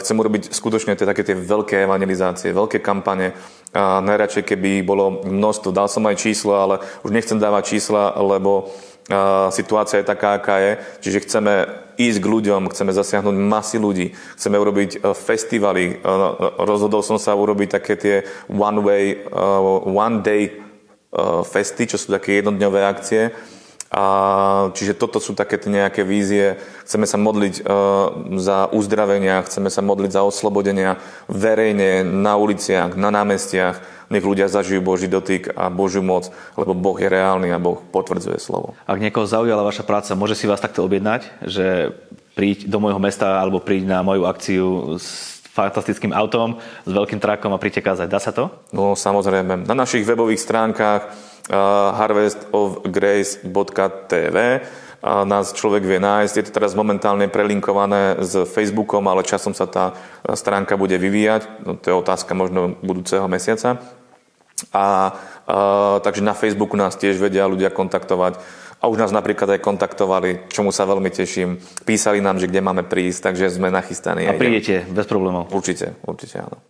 chcem 0.00 0.16
urobiť 0.16 0.56
skutočne 0.56 0.96
tie 0.96 1.04
také 1.04 1.20
tie 1.20 1.36
veľké 1.36 1.84
evangelizácie, 1.84 2.56
veľké 2.56 2.80
kampane. 2.80 3.36
A 3.76 4.00
najradšej, 4.00 4.56
keby 4.56 4.80
bolo 4.80 5.20
množstvo. 5.28 5.68
Dal 5.68 5.84
som 5.92 6.08
aj 6.08 6.16
číslo, 6.16 6.56
ale 6.56 6.80
už 7.04 7.12
nechcem 7.12 7.36
dávať 7.36 7.76
čísla, 7.76 8.16
lebo 8.16 8.72
situácia 9.54 10.02
je 10.02 10.10
taká, 10.10 10.34
aká 10.34 10.58
je. 10.58 10.72
Čiže 11.02 11.22
chceme 11.26 11.52
ísť 11.96 12.18
k 12.20 12.26
ľuďom, 12.26 12.68
chceme 12.70 12.92
zasiahnuť 12.92 13.36
masy 13.38 13.78
ľudí, 13.80 14.06
chceme 14.36 14.56
urobiť 14.60 14.90
e, 14.96 15.14
festivaly. 15.16 15.84
E, 15.88 16.12
rozhodol 16.60 17.00
som 17.00 17.16
sa 17.16 17.32
urobiť 17.32 17.68
také 17.72 17.94
tie 17.96 18.16
one 18.52 18.80
way, 18.84 19.04
e, 19.16 19.18
one 19.88 20.20
day 20.20 20.42
festy, 21.48 21.88
čo 21.88 21.96
sú 21.96 22.12
také 22.12 22.44
jednodňové 22.44 22.84
akcie 22.84 23.32
a, 23.90 24.04
čiže 24.74 24.98
toto 24.98 25.22
sú 25.22 25.38
také 25.38 25.62
nejaké 25.62 26.02
vízie. 26.02 26.58
Chceme 26.82 27.06
sa 27.06 27.18
modliť 27.18 27.54
uh, 27.62 28.36
za 28.38 28.66
uzdravenia, 28.70 29.42
chceme 29.46 29.70
sa 29.70 29.82
modliť 29.82 30.10
za 30.10 30.22
oslobodenia 30.26 30.98
verejne, 31.30 32.02
na 32.02 32.34
uliciach, 32.34 32.98
na 32.98 33.14
námestiach. 33.14 33.78
Nech 34.06 34.22
ľudia 34.22 34.46
zažijú 34.46 34.82
Boží 34.86 35.10
dotyk 35.10 35.50
a 35.54 35.66
Božiu 35.66 36.02
moc, 36.02 36.30
lebo 36.54 36.78
Boh 36.78 36.94
je 36.94 37.10
reálny 37.10 37.50
a 37.50 37.58
Boh 37.58 37.82
potvrdzuje 37.90 38.38
slovo. 38.38 38.78
Ak 38.86 39.02
niekoho 39.02 39.26
zaujala 39.26 39.66
vaša 39.66 39.82
práca, 39.82 40.14
môže 40.14 40.38
si 40.38 40.46
vás 40.46 40.62
takto 40.62 40.86
objednať, 40.86 41.26
že 41.42 41.90
príď 42.38 42.70
do 42.70 42.78
môjho 42.78 43.02
mesta 43.02 43.42
alebo 43.42 43.58
príď 43.58 43.88
na 43.90 43.98
moju 44.06 44.28
akciu 44.28 44.94
s 45.00 45.35
fantastickým 45.56 46.12
autom, 46.12 46.60
s 46.84 46.92
veľkým 46.92 47.16
trakom 47.16 47.56
a 47.56 47.58
príďte 47.58 47.88
kázať. 47.88 48.12
Dá 48.12 48.20
sa 48.20 48.36
to? 48.36 48.52
No 48.76 48.92
samozrejme. 48.92 49.64
Na 49.64 49.72
našich 49.72 50.04
webových 50.04 50.44
stránkach 50.44 51.08
harvestofgrace.tv 51.96 54.36
nás 55.06 55.54
človek 55.54 55.86
vie 55.86 56.02
nájsť. 56.02 56.34
Je 56.34 56.50
to 56.50 56.56
teraz 56.56 56.74
momentálne 56.74 57.30
prelinkované 57.30 58.18
s 58.20 58.42
Facebookom, 58.50 59.06
ale 59.06 59.22
časom 59.22 59.54
sa 59.54 59.70
tá 59.70 59.94
stránka 60.34 60.74
bude 60.74 60.98
vyvíjať. 60.98 61.46
No, 61.62 61.78
to 61.78 61.86
je 61.88 61.94
otázka 61.94 62.34
možno 62.34 62.74
budúceho 62.82 63.30
mesiaca. 63.30 63.78
A, 64.72 64.74
a, 64.74 64.82
takže 66.00 66.24
na 66.24 66.32
Facebooku 66.34 66.76
nás 66.80 66.96
tiež 66.98 67.20
vedia 67.22 67.46
ľudia 67.46 67.70
kontaktovať. 67.70 68.40
A 68.76 68.92
už 68.92 69.00
nás 69.00 69.12
napríklad 69.12 69.56
aj 69.56 69.64
kontaktovali, 69.64 70.52
čomu 70.52 70.68
sa 70.70 70.84
veľmi 70.84 71.08
teším. 71.08 71.56
Písali 71.88 72.20
nám, 72.20 72.36
že 72.36 72.46
kde 72.46 72.60
máme 72.60 72.84
prísť, 72.84 73.32
takže 73.32 73.48
sme 73.50 73.72
nachystaní. 73.72 74.28
A 74.28 74.36
prídete 74.36 74.84
bez 74.86 75.08
problémov? 75.08 75.48
Určite, 75.48 75.96
určite 76.04 76.44
áno. 76.44 76.60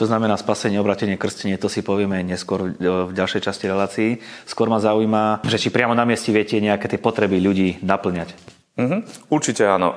To 0.00 0.08
znamená 0.10 0.34
spasenie, 0.34 0.82
obratenie, 0.82 1.14
krstenie, 1.14 1.62
to 1.62 1.70
si 1.70 1.84
povieme 1.86 2.26
neskôr 2.26 2.74
v 2.74 3.12
ďalšej 3.14 3.44
časti 3.46 3.70
relácií. 3.70 4.18
Skôr 4.50 4.66
ma 4.66 4.82
zaujíma, 4.82 5.46
že 5.46 5.62
či 5.62 5.70
priamo 5.70 5.94
na 5.94 6.02
mieste 6.02 6.34
viete 6.34 6.58
nejaké 6.58 6.90
tie 6.90 6.98
potreby 6.98 7.38
ľudí 7.38 7.78
naplňať. 7.86 8.34
Mm-hmm. 8.74 9.30
Určite 9.30 9.62
áno. 9.68 9.94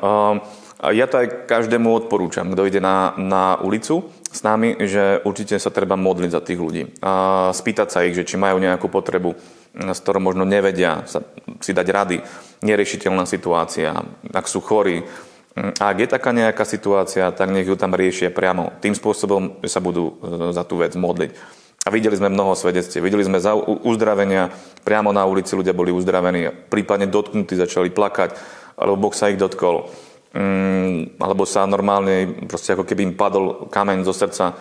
Ja 0.93 1.09
to 1.09 1.25
aj 1.25 1.47
každému 1.49 1.89
odporúčam, 1.89 2.51
kto 2.53 2.67
ide 2.69 2.83
na, 2.83 3.15
na 3.17 3.57
ulicu 3.57 4.11
s 4.29 4.43
nami, 4.45 4.77
že 4.83 5.23
určite 5.25 5.57
sa 5.57 5.73
treba 5.73 5.97
modliť 5.97 6.29
za 6.29 6.43
tých 6.43 6.59
ľudí. 6.59 6.83
Spýtať 7.55 7.87
sa 7.89 8.03
ich, 8.05 8.13
že 8.13 8.27
či 8.27 8.35
majú 8.37 8.59
nejakú 8.61 8.91
potrebu, 8.91 9.33
s 9.75 9.99
ktorou 9.99 10.23
možno 10.31 10.47
nevedia 10.47 11.03
sa, 11.03 11.21
si 11.59 11.75
dať 11.75 11.87
rady, 11.91 12.17
neriešiteľná 12.63 13.27
situácia, 13.27 13.91
ak 14.31 14.45
sú 14.47 14.63
chorí, 14.63 15.03
a 15.55 15.83
ak 15.87 15.97
je 16.03 16.07
taká 16.11 16.35
nejaká 16.35 16.67
situácia, 16.67 17.31
tak 17.31 17.47
nech 17.47 17.63
ju 17.63 17.79
tam 17.79 17.95
riešia 17.95 18.27
priamo. 18.27 18.75
Tým 18.83 18.91
spôsobom 18.91 19.63
sa 19.63 19.79
budú 19.79 20.19
e, 20.19 20.51
za 20.51 20.67
tú 20.67 20.83
vec 20.83 20.99
modliť. 20.99 21.31
A 21.87 21.93
videli 21.95 22.19
sme 22.19 22.27
mnoho 22.27 22.59
svedectiev. 22.59 22.99
Videli 22.99 23.23
sme 23.23 23.39
za 23.39 23.55
uzdravenia, 23.63 24.51
priamo 24.83 25.15
na 25.15 25.23
ulici 25.23 25.55
ľudia 25.55 25.71
boli 25.71 25.95
uzdravení, 25.95 26.67
prípadne 26.67 27.07
dotknutí, 27.07 27.55
začali 27.55 27.87
plakať, 27.87 28.35
alebo 28.75 29.07
Boh 29.07 29.15
sa 29.15 29.31
ich 29.31 29.39
dotkol. 29.39 29.87
Mm, 30.35 31.15
alebo 31.23 31.47
sa 31.47 31.63
normálne, 31.63 32.43
proste 32.51 32.75
ako 32.75 32.83
keby 32.83 33.01
im 33.07 33.15
padol 33.15 33.71
kameň 33.71 34.03
zo 34.03 34.11
srdca. 34.11 34.59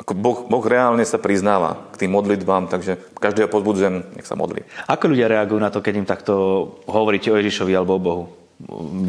Ako 0.00 0.16
boh, 0.16 0.48
boh 0.48 0.64
reálne 0.64 1.04
sa 1.04 1.20
priznáva 1.20 1.92
k 1.92 2.04
tým 2.06 2.16
modlitbám, 2.16 2.72
takže 2.72 2.96
každého 3.20 3.52
pozbudzujem, 3.52 4.16
nech 4.16 4.24
sa 4.24 4.32
modlí. 4.32 4.64
Ako 4.88 5.12
ľudia 5.12 5.28
reagujú 5.28 5.60
na 5.60 5.68
to, 5.68 5.84
keď 5.84 5.94
im 6.00 6.08
takto 6.08 6.34
hovoríte 6.88 7.28
o 7.28 7.36
Ježišovi 7.36 7.76
alebo 7.76 8.00
o 8.00 8.04
Bohu? 8.04 8.24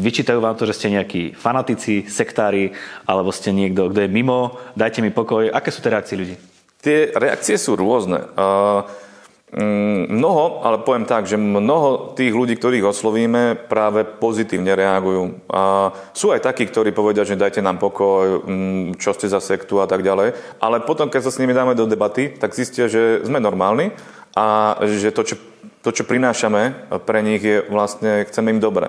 Vyčítajú 0.04 0.40
vám 0.40 0.56
to, 0.56 0.68
že 0.68 0.76
ste 0.76 0.92
nejakí 0.92 1.32
fanatici, 1.32 2.08
sektári, 2.08 2.76
alebo 3.08 3.32
ste 3.32 3.56
niekto, 3.56 3.88
kto 3.88 4.04
je 4.04 4.08
mimo, 4.12 4.60
dajte 4.76 5.00
mi 5.00 5.08
pokoj. 5.08 5.48
Aké 5.48 5.72
sú 5.72 5.80
tie 5.80 5.92
reakcie 5.92 6.16
ľudí? 6.16 6.36
Tie 6.84 7.12
reakcie 7.16 7.56
sú 7.56 7.76
rôzne. 7.76 8.28
Mm, 8.36 8.84
mnoho, 9.52 10.64
ale 10.64 10.80
poviem 10.80 11.04
tak, 11.04 11.28
že 11.28 11.36
mnoho 11.36 12.16
tých 12.16 12.32
ľudí, 12.32 12.56
ktorých 12.56 12.88
oslovíme, 12.88 13.68
práve 13.68 14.00
pozitívne 14.08 14.72
reagujú. 14.72 15.44
A 15.52 15.92
sú 16.16 16.32
aj 16.32 16.40
takí, 16.40 16.64
ktorí 16.64 16.96
povedia, 16.96 17.28
že 17.28 17.36
dajte 17.36 17.60
nám 17.60 17.76
pokoj, 17.76 18.48
mm, 18.48 18.96
čo 18.96 19.12
ste 19.12 19.28
za 19.28 19.44
sektu 19.44 19.84
a 19.84 19.86
tak 19.86 20.00
ďalej. 20.00 20.56
Ale 20.56 20.80
potom, 20.88 21.12
keď 21.12 21.28
sa 21.28 21.32
s 21.36 21.40
nimi 21.40 21.52
dáme 21.52 21.76
do 21.76 21.84
debaty, 21.84 22.32
tak 22.32 22.56
zistia, 22.56 22.88
že 22.88 23.20
sme 23.28 23.44
normálni 23.44 23.92
a 24.32 24.80
že 24.88 25.12
to, 25.12 25.20
čo, 25.20 25.36
to, 25.84 25.92
čo 25.92 26.08
prinášame 26.08 26.88
pre 27.04 27.20
nich 27.20 27.44
je 27.44 27.60
vlastne, 27.68 28.24
chceme 28.24 28.56
im 28.56 28.60
dobre. 28.60 28.88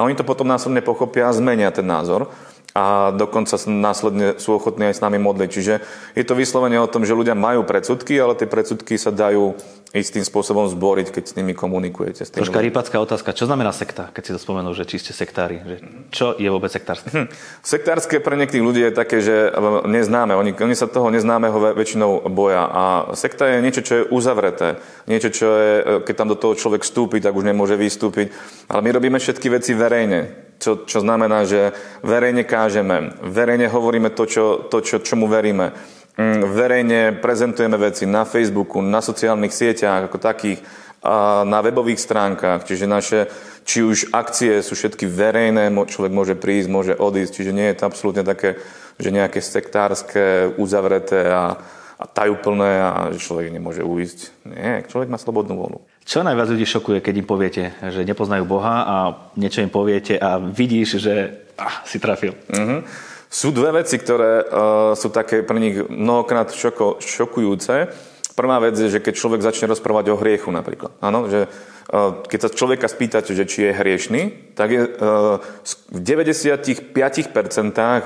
A 0.00 0.08
oni 0.08 0.16
to 0.16 0.24
potom 0.24 0.48
následne 0.48 0.80
pochopia 0.80 1.28
a 1.28 1.36
zmenia 1.36 1.68
ten 1.68 1.84
názor 1.84 2.32
a 2.76 3.10
dokonca 3.10 3.56
následne 3.66 4.36
sú 4.36 4.54
ochotní 4.54 4.92
aj 4.92 5.00
s 5.00 5.04
nami 5.04 5.18
modliť. 5.18 5.48
Čiže 5.50 5.74
je 6.14 6.24
to 6.24 6.36
vyslovene 6.36 6.76
o 6.78 6.90
tom, 6.90 7.02
že 7.02 7.16
ľudia 7.16 7.34
majú 7.34 7.64
predsudky, 7.64 8.14
ale 8.20 8.36
tie 8.36 8.46
predsudky 8.46 9.00
sa 9.00 9.10
dajú 9.10 9.56
istým 9.96 10.20
spôsobom 10.20 10.68
zboriť, 10.68 11.08
keď 11.08 11.24
s 11.32 11.36
nimi 11.40 11.56
komunikujete. 11.56 12.20
S 12.20 12.28
tým 12.28 12.44
Troška 12.44 12.60
rýpacká 12.60 13.00
otázka. 13.00 13.32
Čo 13.32 13.48
znamená 13.48 13.72
sekta, 13.72 14.12
keď 14.12 14.22
si 14.22 14.30
to 14.36 14.40
spomenul, 14.40 14.76
že 14.76 14.84
či 14.84 15.00
ste 15.00 15.16
sektári? 15.16 15.64
Že 15.64 15.76
čo 16.12 16.26
je 16.36 16.48
vôbec 16.52 16.68
sektárske? 16.68 17.08
Hm. 17.08 17.26
Sektárske 17.64 18.20
pre 18.20 18.36
niektorých 18.36 18.66
ľudí 18.68 18.84
je 18.84 18.92
také, 18.92 19.24
že 19.24 19.48
neznáme. 19.88 20.36
Oni, 20.36 20.52
oni 20.52 20.76
sa 20.76 20.92
toho 20.92 21.08
neznámeho 21.08 21.72
väčšinou 21.72 22.28
boja. 22.28 22.68
A 22.68 22.82
sekta 23.16 23.48
je 23.48 23.64
niečo, 23.64 23.80
čo 23.80 23.94
je 23.96 24.08
uzavreté. 24.12 24.76
Niečo, 25.08 25.32
čo 25.32 25.46
je, 25.56 25.72
keď 26.04 26.14
tam 26.14 26.28
do 26.28 26.36
toho 26.36 26.52
človek 26.52 26.84
vstúpi, 26.84 27.24
tak 27.24 27.32
už 27.32 27.48
nemôže 27.48 27.80
vystúpiť. 27.80 28.28
Ale 28.68 28.84
my 28.84 28.90
robíme 28.92 29.16
všetky 29.16 29.48
veci 29.48 29.72
verejne 29.72 30.47
čo, 30.58 30.84
čo 30.84 30.98
znamená, 31.00 31.46
že 31.46 31.72
verejne 32.02 32.42
kážeme, 32.42 33.14
verejne 33.22 33.70
hovoríme 33.70 34.10
to, 34.12 34.26
čo, 34.26 34.44
to 34.66 34.82
čo, 34.82 34.98
čomu 34.98 35.30
veríme, 35.30 35.72
mm, 36.18 36.42
verejne 36.52 37.00
prezentujeme 37.22 37.78
veci 37.78 38.04
na 38.04 38.26
Facebooku, 38.26 38.82
na 38.82 38.98
sociálnych 38.98 39.54
sieťach 39.54 40.10
ako 40.10 40.18
takých, 40.18 40.60
a 40.98 41.46
na 41.46 41.62
webových 41.62 42.02
stránkach, 42.02 42.66
čiže 42.66 42.90
naše, 42.90 43.20
či 43.62 43.86
už 43.86 44.10
akcie 44.10 44.58
sú 44.66 44.74
všetky 44.74 45.06
verejné, 45.06 45.70
človek 45.70 46.10
môže 46.10 46.34
prísť, 46.34 46.68
môže 46.68 46.94
odísť, 46.98 47.32
čiže 47.38 47.54
nie 47.54 47.70
je 47.70 47.78
to 47.78 47.86
absolútne 47.86 48.26
také, 48.26 48.58
že 48.98 49.14
nejaké 49.14 49.38
sektárske, 49.38 50.58
uzavreté 50.58 51.30
a, 51.30 51.54
a 52.02 52.04
tajúplné 52.10 52.72
a 52.82 52.90
že 53.14 53.22
človek 53.22 53.54
nemôže 53.54 53.86
uísť. 53.86 54.18
Nie, 54.42 54.82
človek 54.90 55.06
má 55.06 55.22
slobodnú 55.22 55.54
voľu. 55.54 55.78
Čo 56.08 56.24
najviac 56.24 56.48
ľudí 56.48 56.64
šokuje, 56.64 57.04
keď 57.04 57.14
im 57.20 57.28
poviete, 57.28 57.62
že 57.92 58.00
nepoznajú 58.00 58.48
Boha 58.48 58.80
a 58.80 58.96
niečo 59.36 59.60
im 59.60 59.68
poviete 59.68 60.16
a 60.16 60.40
vidíš, 60.40 61.04
že 61.04 61.44
ah, 61.60 61.84
si 61.84 62.00
trafil? 62.00 62.32
Mm-hmm. 62.48 62.80
Sú 63.28 63.52
dve 63.52 63.84
veci, 63.84 64.00
ktoré 64.00 64.40
uh, 64.40 64.96
sú 64.96 65.12
také 65.12 65.44
pre 65.44 65.60
nich 65.60 65.76
mnohokrát 65.76 66.48
šoko, 66.48 66.96
šokujúce. 67.04 67.92
Prvá 68.32 68.56
vec 68.56 68.80
je, 68.80 68.88
že 68.88 69.04
keď 69.04 69.20
človek 69.20 69.44
začne 69.44 69.68
rozprávať 69.68 70.08
o 70.08 70.16
hriechu 70.16 70.48
napríklad. 70.48 70.96
Áno, 71.04 71.28
že 71.28 71.44
uh, 71.44 72.24
keď 72.24 72.38
sa 72.40 72.56
človeka 72.56 72.88
spýtate, 72.88 73.36
že 73.36 73.44
či 73.44 73.68
je 73.68 73.76
hriešný, 73.76 74.22
tak 74.56 74.72
je, 74.72 74.88
uh, 74.88 75.44
v 75.92 75.98
95% 76.00 76.88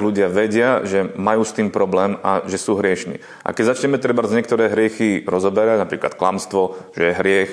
ľudia 0.02 0.26
vedia, 0.26 0.82
že 0.82 1.06
majú 1.14 1.46
s 1.46 1.54
tým 1.54 1.70
problém 1.70 2.18
a 2.26 2.42
že 2.50 2.58
sú 2.58 2.74
hriešní. 2.74 3.22
A 3.46 3.54
keď 3.54 3.78
začneme 3.78 4.02
treba 4.02 4.26
niektoré 4.26 4.74
hriechy 4.74 5.22
rozoberať, 5.22 5.86
napríklad 5.86 6.18
klamstvo, 6.18 6.82
že 6.98 7.14
je 7.14 7.18
hriech, 7.22 7.52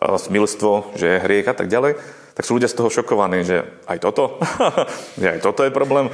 smilstvo, 0.00 0.96
že 0.96 1.06
je 1.06 1.22
hriech 1.24 1.48
a 1.48 1.56
tak 1.56 1.72
ďalej, 1.72 1.96
tak 2.36 2.44
sú 2.44 2.60
ľudia 2.60 2.68
z 2.68 2.76
toho 2.76 2.92
šokovaní, 2.92 3.48
že 3.48 3.64
aj 3.88 3.98
toto, 4.04 4.36
že 5.20 5.36
aj 5.36 5.40
toto 5.40 5.64
je 5.64 5.72
problém. 5.72 6.12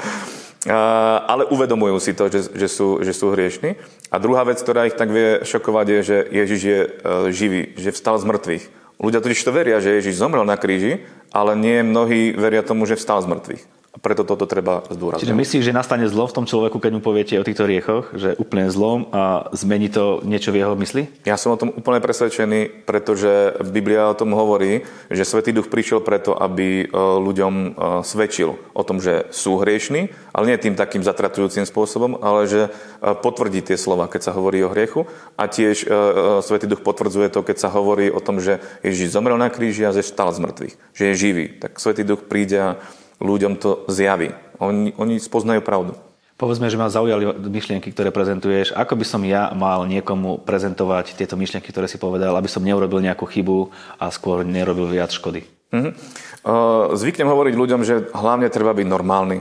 Ale 1.26 1.50
uvedomujú 1.50 1.98
si 1.98 2.14
to, 2.14 2.30
že, 2.30 2.54
že, 2.54 2.68
sú, 2.70 3.02
že 3.02 3.10
sú 3.10 3.34
hriešni. 3.34 3.74
A 4.14 4.22
druhá 4.22 4.46
vec, 4.46 4.62
ktorá 4.62 4.86
ich 4.86 4.94
tak 4.94 5.10
vie 5.10 5.42
šokovať, 5.42 5.86
je, 5.90 6.00
že 6.06 6.16
Ježiš 6.30 6.60
je 6.62 6.80
e, 6.86 6.88
živý, 7.34 7.62
že 7.74 7.90
vstal 7.90 8.22
z 8.22 8.30
mŕtvych. 8.30 8.64
Ľudia 9.02 9.18
totiž 9.18 9.42
to 9.42 9.50
veria, 9.50 9.82
že 9.82 9.98
Ježiš 9.98 10.22
zomrel 10.22 10.46
na 10.46 10.54
kríži, 10.54 11.02
ale 11.34 11.58
nie 11.58 11.82
mnohí 11.82 12.38
veria 12.38 12.62
tomu, 12.62 12.86
že 12.86 12.94
vstal 12.94 13.18
z 13.18 13.34
mŕtvych. 13.34 13.62
A 13.92 14.00
preto 14.00 14.24
toto 14.24 14.48
treba 14.48 14.88
zdôrazniť. 14.88 15.20
Čiže 15.20 15.36
myslíš, 15.36 15.62
že 15.68 15.76
nastane 15.76 16.08
zlo 16.08 16.24
v 16.24 16.32
tom 16.32 16.48
človeku, 16.48 16.80
keď 16.80 16.96
mu 16.96 17.04
poviete 17.04 17.36
o 17.36 17.44
týchto 17.44 17.68
riechoch, 17.68 18.08
že 18.16 18.32
úplne 18.40 18.72
zlom 18.72 19.12
a 19.12 19.52
zmení 19.52 19.92
to 19.92 20.24
niečo 20.24 20.48
v 20.48 20.64
jeho 20.64 20.72
mysli? 20.80 21.12
Ja 21.28 21.36
som 21.36 21.52
o 21.52 21.60
tom 21.60 21.76
úplne 21.76 22.00
presvedčený, 22.00 22.88
pretože 22.88 23.52
Biblia 23.68 24.08
o 24.08 24.16
tom 24.16 24.32
hovorí, 24.32 24.88
že 25.12 25.28
Svetý 25.28 25.52
Duch 25.52 25.68
prišiel 25.68 26.00
preto, 26.00 26.32
aby 26.32 26.88
e, 26.88 26.96
ľuďom 26.96 27.52
e, 27.52 27.68
svedčil 28.00 28.56
o 28.72 28.80
tom, 28.80 28.96
že 28.96 29.28
sú 29.28 29.60
hriešní, 29.60 30.08
ale 30.32 30.48
nie 30.48 30.56
tým 30.56 30.72
takým 30.72 31.04
zatratujúcim 31.04 31.68
spôsobom, 31.68 32.16
ale 32.24 32.48
že 32.48 32.62
e, 32.64 33.12
potvrdí 33.12 33.60
tie 33.60 33.76
slova, 33.76 34.08
keď 34.08 34.24
sa 34.24 34.32
hovorí 34.32 34.64
o 34.64 34.72
hriechu. 34.72 35.04
A 35.36 35.52
tiež 35.52 35.84
Svetý 36.40 36.64
Duch 36.64 36.80
potvrdzuje 36.80 37.28
to, 37.28 37.44
keď 37.44 37.56
sa 37.60 37.68
hovorí 37.68 38.08
o 38.08 38.24
tom, 38.24 38.40
že 38.40 38.56
Ježiš 38.80 39.12
zomrel 39.12 39.36
na 39.36 39.52
kríži 39.52 39.84
a 39.84 39.92
že 39.92 40.00
stal 40.00 40.32
z 40.32 40.40
mŕtvych, 40.40 40.74
že 40.96 41.04
je 41.12 41.14
živý. 41.18 41.46
Tak 41.60 41.76
Svetý 41.76 42.08
Duch 42.08 42.24
príde 42.24 42.56
a 42.56 42.70
ľuďom 43.22 43.62
to 43.62 43.86
zjaví. 43.86 44.34
Oni, 44.58 44.90
oni 44.98 45.22
spoznajú 45.22 45.62
pravdu. 45.62 45.94
Povedzme, 46.36 46.66
že 46.66 46.74
ma 46.74 46.90
zaujali 46.90 47.38
myšlienky, 47.38 47.94
ktoré 47.94 48.10
prezentuješ. 48.10 48.74
Ako 48.74 48.98
by 48.98 49.06
som 49.06 49.22
ja 49.22 49.54
mal 49.54 49.86
niekomu 49.86 50.42
prezentovať 50.42 51.14
tieto 51.14 51.38
myšlienky, 51.38 51.70
ktoré 51.70 51.86
si 51.86 52.02
povedal, 52.02 52.34
aby 52.34 52.50
som 52.50 52.66
neurobil 52.66 52.98
nejakú 52.98 53.30
chybu 53.30 53.70
a 54.02 54.10
skôr 54.10 54.42
nerobil 54.42 54.90
viac 54.90 55.14
škody? 55.14 55.46
Uh-huh. 55.70 55.94
Zvyknem 56.98 57.30
hovoriť 57.30 57.54
ľuďom, 57.54 57.80
že 57.86 58.10
hlavne 58.10 58.50
treba 58.50 58.74
byť 58.74 58.86
normálny. 58.90 59.38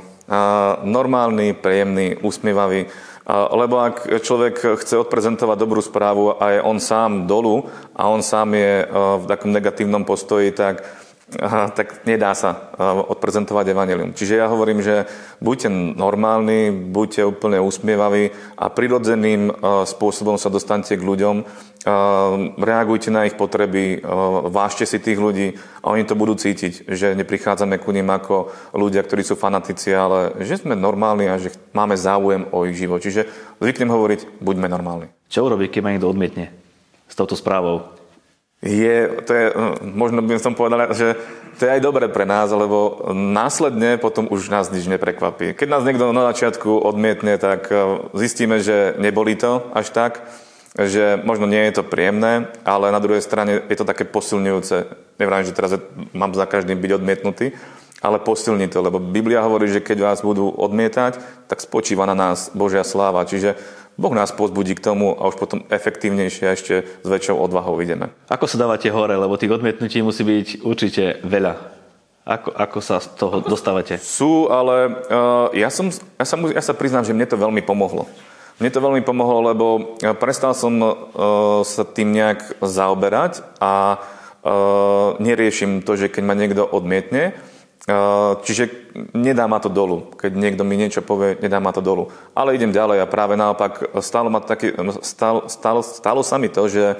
Normálny, 0.86 1.58
príjemný, 1.58 2.22
usmievavý. 2.22 2.86
Lebo 3.32 3.82
ak 3.82 4.22
človek 4.22 4.78
chce 4.78 5.02
odprezentovať 5.02 5.58
dobrú 5.58 5.82
správu 5.82 6.38
a 6.38 6.58
je 6.58 6.60
on 6.62 6.78
sám 6.78 7.26
dolu 7.26 7.66
a 7.98 8.14
on 8.14 8.22
sám 8.22 8.54
je 8.54 8.86
v 8.94 9.24
takom 9.26 9.50
negatívnom 9.50 10.06
postoji, 10.06 10.54
tak 10.54 10.86
Tak 11.40 12.04
nedá 12.04 12.36
sa 12.36 12.76
odprezentovať 13.08 13.72
evanelium. 13.72 14.12
Čiže 14.12 14.36
ja 14.36 14.52
hovorím, 14.52 14.84
že 14.84 15.08
buďte 15.40 15.96
normálni, 15.96 16.76
buďte 16.76 17.24
úplne 17.24 17.64
usmievaví 17.64 18.36
a 18.60 18.68
prirodzeným 18.68 19.48
spôsobom 19.88 20.36
sa 20.36 20.52
dostanete 20.52 21.00
k 21.00 21.08
ľuďom, 21.08 21.48
reagujte 22.60 23.16
na 23.16 23.24
ich 23.24 23.40
potreby, 23.40 24.04
vážte 24.52 24.84
si 24.84 25.00
tých 25.00 25.16
ľudí 25.24 25.56
a 25.80 25.96
oni 25.96 26.04
to 26.04 26.20
budú 26.20 26.36
cítiť, 26.36 26.92
že 26.92 27.16
neprichádzame 27.16 27.80
ku 27.80 27.96
ním 27.96 28.12
ako 28.12 28.52
ľudia, 28.76 29.00
ktorí 29.00 29.24
sú 29.24 29.40
fanatici, 29.40 29.96
ale 29.96 30.36
že 30.44 30.60
sme 30.60 30.76
normálni 30.76 31.32
a 31.32 31.40
že 31.40 31.56
máme 31.72 31.96
záujem 31.96 32.44
o 32.52 32.68
ich 32.68 32.76
život. 32.76 33.00
Čiže 33.00 33.56
zvyknem 33.64 33.88
hovoriť, 33.88 34.44
buďme 34.44 34.68
normálni. 34.68 35.08
Čo 35.32 35.48
urobí, 35.48 35.72
keď 35.72 35.80
ma 35.80 35.96
niekto 35.96 36.12
odmietne 36.12 36.52
s 37.08 37.16
touto 37.16 37.40
správou? 37.40 38.01
Je, 38.62 39.10
to 39.26 39.32
je, 39.34 39.46
možno 39.82 40.22
by 40.22 40.38
som 40.38 40.54
povedal, 40.54 40.94
že 40.94 41.18
to 41.58 41.66
je 41.66 41.76
aj 41.78 41.82
dobré 41.82 42.06
pre 42.10 42.30
nás, 42.30 42.54
lebo 42.54 43.10
následne 43.14 43.98
potom 43.98 44.30
už 44.30 44.54
nás 44.54 44.70
nič 44.70 44.86
neprekvapí. 44.86 45.58
Keď 45.58 45.68
nás 45.70 45.86
niekto 45.86 46.14
na 46.14 46.30
začiatku 46.30 46.70
odmietne, 46.70 47.42
tak 47.42 47.70
e, 47.74 48.06
zistíme, 48.18 48.62
že 48.62 48.94
neboli 49.02 49.34
to 49.34 49.66
až 49.74 49.90
tak, 49.90 50.22
že 50.78 51.20
možno 51.26 51.50
nie 51.50 51.60
je 51.70 51.82
to 51.82 51.84
príjemné, 51.84 52.48
ale 52.64 52.94
na 52.94 53.02
druhej 53.02 53.26
strane 53.26 53.66
je 53.66 53.78
to 53.78 53.86
také 53.86 54.06
posilňujúce. 54.06 54.90
Nevrám, 55.18 55.44
že 55.44 55.58
teraz 55.58 55.76
mám 56.16 56.32
za 56.38 56.46
každým 56.46 56.78
byť 56.78 56.92
odmietnutý, 57.02 57.52
ale 58.02 58.18
posilní 58.18 58.66
to, 58.70 58.82
lebo 58.82 58.98
Biblia 58.98 59.46
hovorí, 59.46 59.70
že 59.70 59.86
keď 59.86 59.98
vás 60.02 60.20
budú 60.26 60.50
odmietať, 60.50 61.22
tak 61.46 61.62
spočíva 61.62 62.10
na 62.10 62.18
nás 62.18 62.50
Božia 62.58 62.82
sláva. 62.82 63.28
Čiže 63.30 63.54
Boh 64.00 64.14
nás 64.16 64.32
pozbudí 64.32 64.74
k 64.74 64.84
tomu 64.84 65.14
a 65.14 65.28
už 65.28 65.36
potom 65.36 65.68
efektívnejšie 65.68 66.46
a 66.48 66.56
ešte 66.56 66.76
s 66.84 67.08
väčšou 67.08 67.38
odvahou 67.38 67.76
ideme. 67.84 68.10
Ako 68.32 68.48
sa 68.48 68.58
dávate 68.58 68.88
hore, 68.90 69.14
lebo 69.14 69.36
tých 69.36 69.52
odmietnutí 69.52 70.00
musí 70.02 70.24
byť 70.24 70.48
určite 70.64 71.04
veľa. 71.28 71.54
Ako, 72.22 72.54
ako 72.54 72.80
sa 72.86 73.02
z 73.02 73.18
toho 73.18 73.42
dostávate? 73.42 73.98
Sú, 73.98 74.48
ale 74.48 75.06
uh, 75.10 75.50
ja, 75.58 75.74
som, 75.74 75.90
ja, 75.92 76.26
sa, 76.26 76.38
ja 76.38 76.64
sa 76.64 76.78
priznám, 76.78 77.04
že 77.04 77.18
mne 77.18 77.26
to 77.26 77.36
veľmi 77.36 77.66
pomohlo. 77.66 78.06
Mne 78.62 78.70
to 78.70 78.78
veľmi 78.78 79.02
pomohlo, 79.02 79.50
lebo 79.50 79.98
prestal 80.22 80.54
som 80.54 80.78
uh, 80.78 80.94
sa 81.66 81.82
tým 81.82 82.14
nejak 82.14 82.62
zaoberať 82.62 83.42
a 83.58 83.98
uh, 83.98 85.18
neriešim 85.18 85.82
to, 85.82 85.98
že 85.98 86.14
keď 86.14 86.24
ma 86.24 86.38
niekto 86.38 86.62
odmietne, 86.62 87.34
Čiže 88.48 88.94
nedá 89.12 89.48
ma 89.52 89.60
to 89.60 89.68
dolu. 89.68 90.14
Keď 90.16 90.32
niekto 90.32 90.64
mi 90.64 90.80
niečo 90.80 91.04
povie, 91.04 91.36
nedá 91.44 91.60
ma 91.60 91.76
to 91.76 91.84
dolu. 91.84 92.08
Ale 92.32 92.56
idem 92.56 92.72
ďalej 92.72 93.04
a 93.04 93.12
práve 93.12 93.36
naopak 93.36 93.92
stalo, 94.00 94.32
ma 94.32 94.40
taký, 94.40 94.72
stalo, 95.04 95.52
stalo, 95.52 95.82
stalo 95.84 96.22
sa 96.24 96.40
mi 96.40 96.48
to, 96.48 96.68
že 96.72 96.96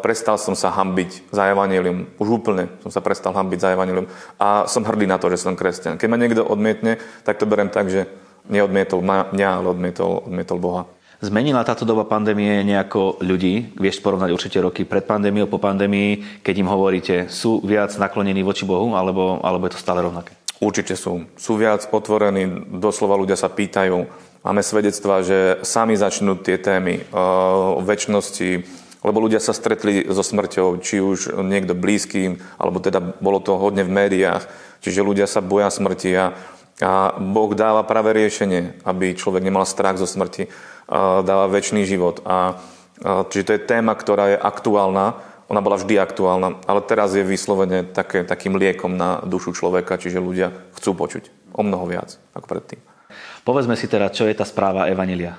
prestal 0.00 0.40
som 0.40 0.56
sa 0.56 0.72
hambiť 0.72 1.28
za 1.28 1.52
evanílium. 1.52 2.08
Už 2.16 2.40
úplne 2.40 2.72
som 2.80 2.88
sa 2.88 3.04
prestal 3.04 3.36
hambiť 3.36 3.58
za 3.60 3.76
evanílium. 3.76 4.08
A 4.40 4.64
som 4.64 4.80
hrdý 4.80 5.04
na 5.04 5.20
to, 5.20 5.28
že 5.28 5.44
som 5.44 5.52
kresťan. 5.52 6.00
Keď 6.00 6.08
ma 6.08 6.16
niekto 6.16 6.40
odmietne, 6.40 6.96
tak 7.22 7.36
to 7.36 7.44
berem 7.44 7.68
tak, 7.68 7.92
že 7.92 8.08
neodmietol 8.48 9.04
mňa, 9.04 9.48
ale 9.60 9.66
odmietol, 9.70 10.24
odmietol 10.24 10.58
Boha. 10.58 10.82
Zmenila 11.22 11.62
táto 11.62 11.86
doba 11.86 12.02
pandémie 12.02 12.66
nejako 12.66 13.22
ľudí? 13.22 13.78
Vieš 13.78 14.02
porovnať 14.02 14.34
určite 14.34 14.58
roky 14.58 14.82
pred 14.82 15.06
pandémiou, 15.06 15.46
po 15.46 15.62
pandémii, 15.62 16.42
keď 16.42 16.54
im 16.58 16.66
hovoríte, 16.66 17.16
sú 17.30 17.62
viac 17.62 17.94
naklonení 17.94 18.42
voči 18.42 18.66
Bohu, 18.66 18.90
alebo, 18.98 19.38
alebo 19.38 19.70
je 19.70 19.78
to 19.78 19.84
stále 19.86 20.02
rovnaké? 20.02 20.34
Určite 20.58 20.98
sú. 20.98 21.22
Sú 21.38 21.54
viac 21.54 21.86
otvorení, 21.94 22.66
doslova 22.74 23.14
ľudia 23.14 23.38
sa 23.38 23.46
pýtajú. 23.46 24.02
Máme 24.42 24.66
svedectva, 24.66 25.22
že 25.22 25.62
sami 25.62 25.94
začnú 25.94 26.42
tie 26.42 26.58
témy 26.58 27.06
o 27.14 27.78
väčšnosti, 27.86 28.50
lebo 29.06 29.22
ľudia 29.22 29.38
sa 29.38 29.54
stretli 29.54 30.02
so 30.10 30.26
smrťou, 30.26 30.82
či 30.82 30.98
už 30.98 31.38
niekto 31.38 31.78
blízky, 31.78 32.34
alebo 32.58 32.82
teda 32.82 32.98
bolo 32.98 33.38
to 33.38 33.54
hodne 33.62 33.86
v 33.86 33.94
médiách, 33.94 34.50
čiže 34.82 35.06
ľudia 35.06 35.30
sa 35.30 35.38
boja 35.38 35.70
smrti 35.70 36.10
a, 36.18 36.34
a 36.80 37.18
Boh 37.20 37.52
dáva 37.52 37.84
práve 37.84 38.16
riešenie, 38.16 38.80
aby 38.88 39.12
človek 39.12 39.44
nemal 39.44 39.68
strach 39.68 40.00
zo 40.00 40.08
smrti 40.08 40.48
dáva 41.22 41.46
väčší 41.52 41.84
život. 41.84 42.24
A, 42.24 42.56
čiže 43.28 43.44
to 43.44 43.54
je 43.56 43.66
téma, 43.68 43.92
ktorá 43.92 44.34
je 44.34 44.38
aktuálna, 44.40 45.20
ona 45.52 45.60
bola 45.60 45.76
vždy 45.76 46.00
aktuálna, 46.00 46.64
ale 46.64 46.80
teraz 46.80 47.12
je 47.12 47.20
vyslovene 47.20 47.84
také, 47.84 48.24
takým 48.24 48.56
liekom 48.56 48.96
na 48.96 49.20
dušu 49.20 49.52
človeka, 49.52 50.00
čiže 50.00 50.16
ľudia 50.16 50.48
chcú 50.80 50.96
počuť 50.96 51.28
o 51.52 51.60
mnoho 51.60 51.84
viac 51.84 52.16
ako 52.32 52.46
predtým. 52.48 52.80
Povedzme 53.44 53.76
si 53.76 53.84
teda, 53.84 54.08
čo 54.08 54.24
je 54.24 54.32
tá 54.32 54.48
správa 54.48 54.88
Evanília. 54.88 55.36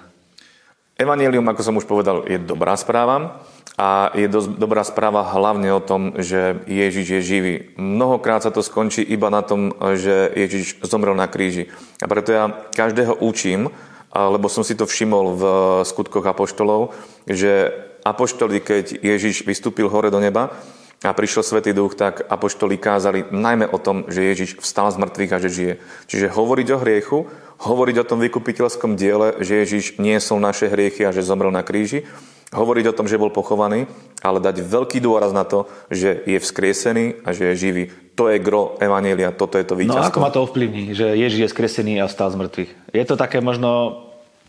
Evanílium, 0.94 1.50
ako 1.50 1.62
som 1.66 1.74
už 1.82 1.90
povedal, 1.90 2.30
je 2.30 2.38
dobrá 2.38 2.78
správa 2.78 3.42
a 3.74 4.14
je 4.14 4.30
dosť 4.30 4.62
dobrá 4.62 4.86
správa 4.86 5.26
hlavne 5.34 5.74
o 5.74 5.82
tom, 5.82 6.14
že 6.22 6.62
Ježiš 6.70 7.08
je 7.10 7.22
živý. 7.26 7.56
Mnohokrát 7.74 8.46
sa 8.46 8.54
to 8.54 8.62
skončí 8.62 9.02
iba 9.02 9.34
na 9.34 9.42
tom, 9.42 9.74
že 9.98 10.30
Ježiš 10.30 10.78
zomrel 10.86 11.18
na 11.18 11.26
kríži. 11.26 11.74
A 11.98 12.06
preto 12.06 12.30
ja 12.30 12.54
každého 12.78 13.18
učím, 13.18 13.74
lebo 14.14 14.46
som 14.46 14.62
si 14.62 14.78
to 14.78 14.86
všimol 14.86 15.26
v 15.34 15.44
skutkoch 15.90 16.22
apoštolov, 16.22 16.94
že 17.26 17.74
apoštoli, 18.06 18.62
keď 18.62 19.02
Ježiš 19.02 19.42
vystúpil 19.42 19.90
hore 19.90 20.14
do 20.14 20.22
neba 20.22 20.54
a 21.02 21.12
prišiel 21.12 21.42
Svetý 21.42 21.74
Duch, 21.74 21.98
tak 21.98 22.22
apoštoli 22.30 22.78
kázali 22.78 23.26
najmä 23.34 23.74
o 23.74 23.82
tom, 23.82 24.06
že 24.06 24.22
Ježiš 24.22 24.62
vstal 24.62 24.94
z 24.94 25.02
mŕtvych 25.02 25.34
a 25.34 25.42
že 25.42 25.50
žije. 25.50 25.74
Čiže 26.06 26.30
hovoriť 26.30 26.68
o 26.72 26.78
hriechu, 26.78 27.20
hovoriť 27.58 27.96
o 28.00 28.08
tom 28.08 28.22
vykupiteľskom 28.22 28.94
diele, 28.94 29.34
že 29.42 29.66
Ježiš 29.66 29.98
niesol 29.98 30.38
naše 30.38 30.70
hriechy 30.70 31.10
a 31.10 31.12
že 31.16 31.26
zomrel 31.26 31.50
na 31.50 31.66
kríži, 31.66 32.06
hovoriť 32.54 32.86
o 32.94 32.96
tom, 32.96 33.10
že 33.10 33.20
bol 33.20 33.34
pochovaný, 33.34 33.90
ale 34.22 34.40
dať 34.40 34.64
veľký 34.64 35.02
dôraz 35.02 35.34
na 35.34 35.44
to, 35.44 35.68
že 35.90 36.22
je 36.24 36.38
vzkriesený 36.38 37.26
a 37.26 37.34
že 37.34 37.52
je 37.52 37.56
živý. 37.60 37.84
To 38.14 38.30
je 38.30 38.38
gro 38.38 38.78
Evanielia, 38.78 39.34
toto 39.34 39.58
je 39.58 39.66
to 39.66 39.74
víťazstvo. 39.74 40.00
No 40.00 40.10
ako 40.14 40.22
ma 40.22 40.30
to 40.30 40.46
ovplyvní, 40.46 40.94
že 40.94 41.18
Ježiš 41.18 41.50
je 41.50 41.50
skresený 41.50 41.94
a 42.00 42.06
vstal 42.06 42.30
z 42.30 42.38
mŕtvych? 42.40 42.72
Je 42.94 43.06
to 43.10 43.18
také 43.18 43.42
možno, 43.42 44.02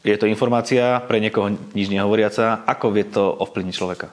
je 0.05 0.15
to 0.21 0.29
informácia 0.29 1.01
pre 1.09 1.19
niekoho 1.19 1.57
nič 1.73 1.89
nehovoriaca. 1.89 2.69
Ako 2.69 2.93
vie 2.93 3.09
to 3.09 3.25
ovplyvniť 3.25 3.75
človeka? 3.75 4.13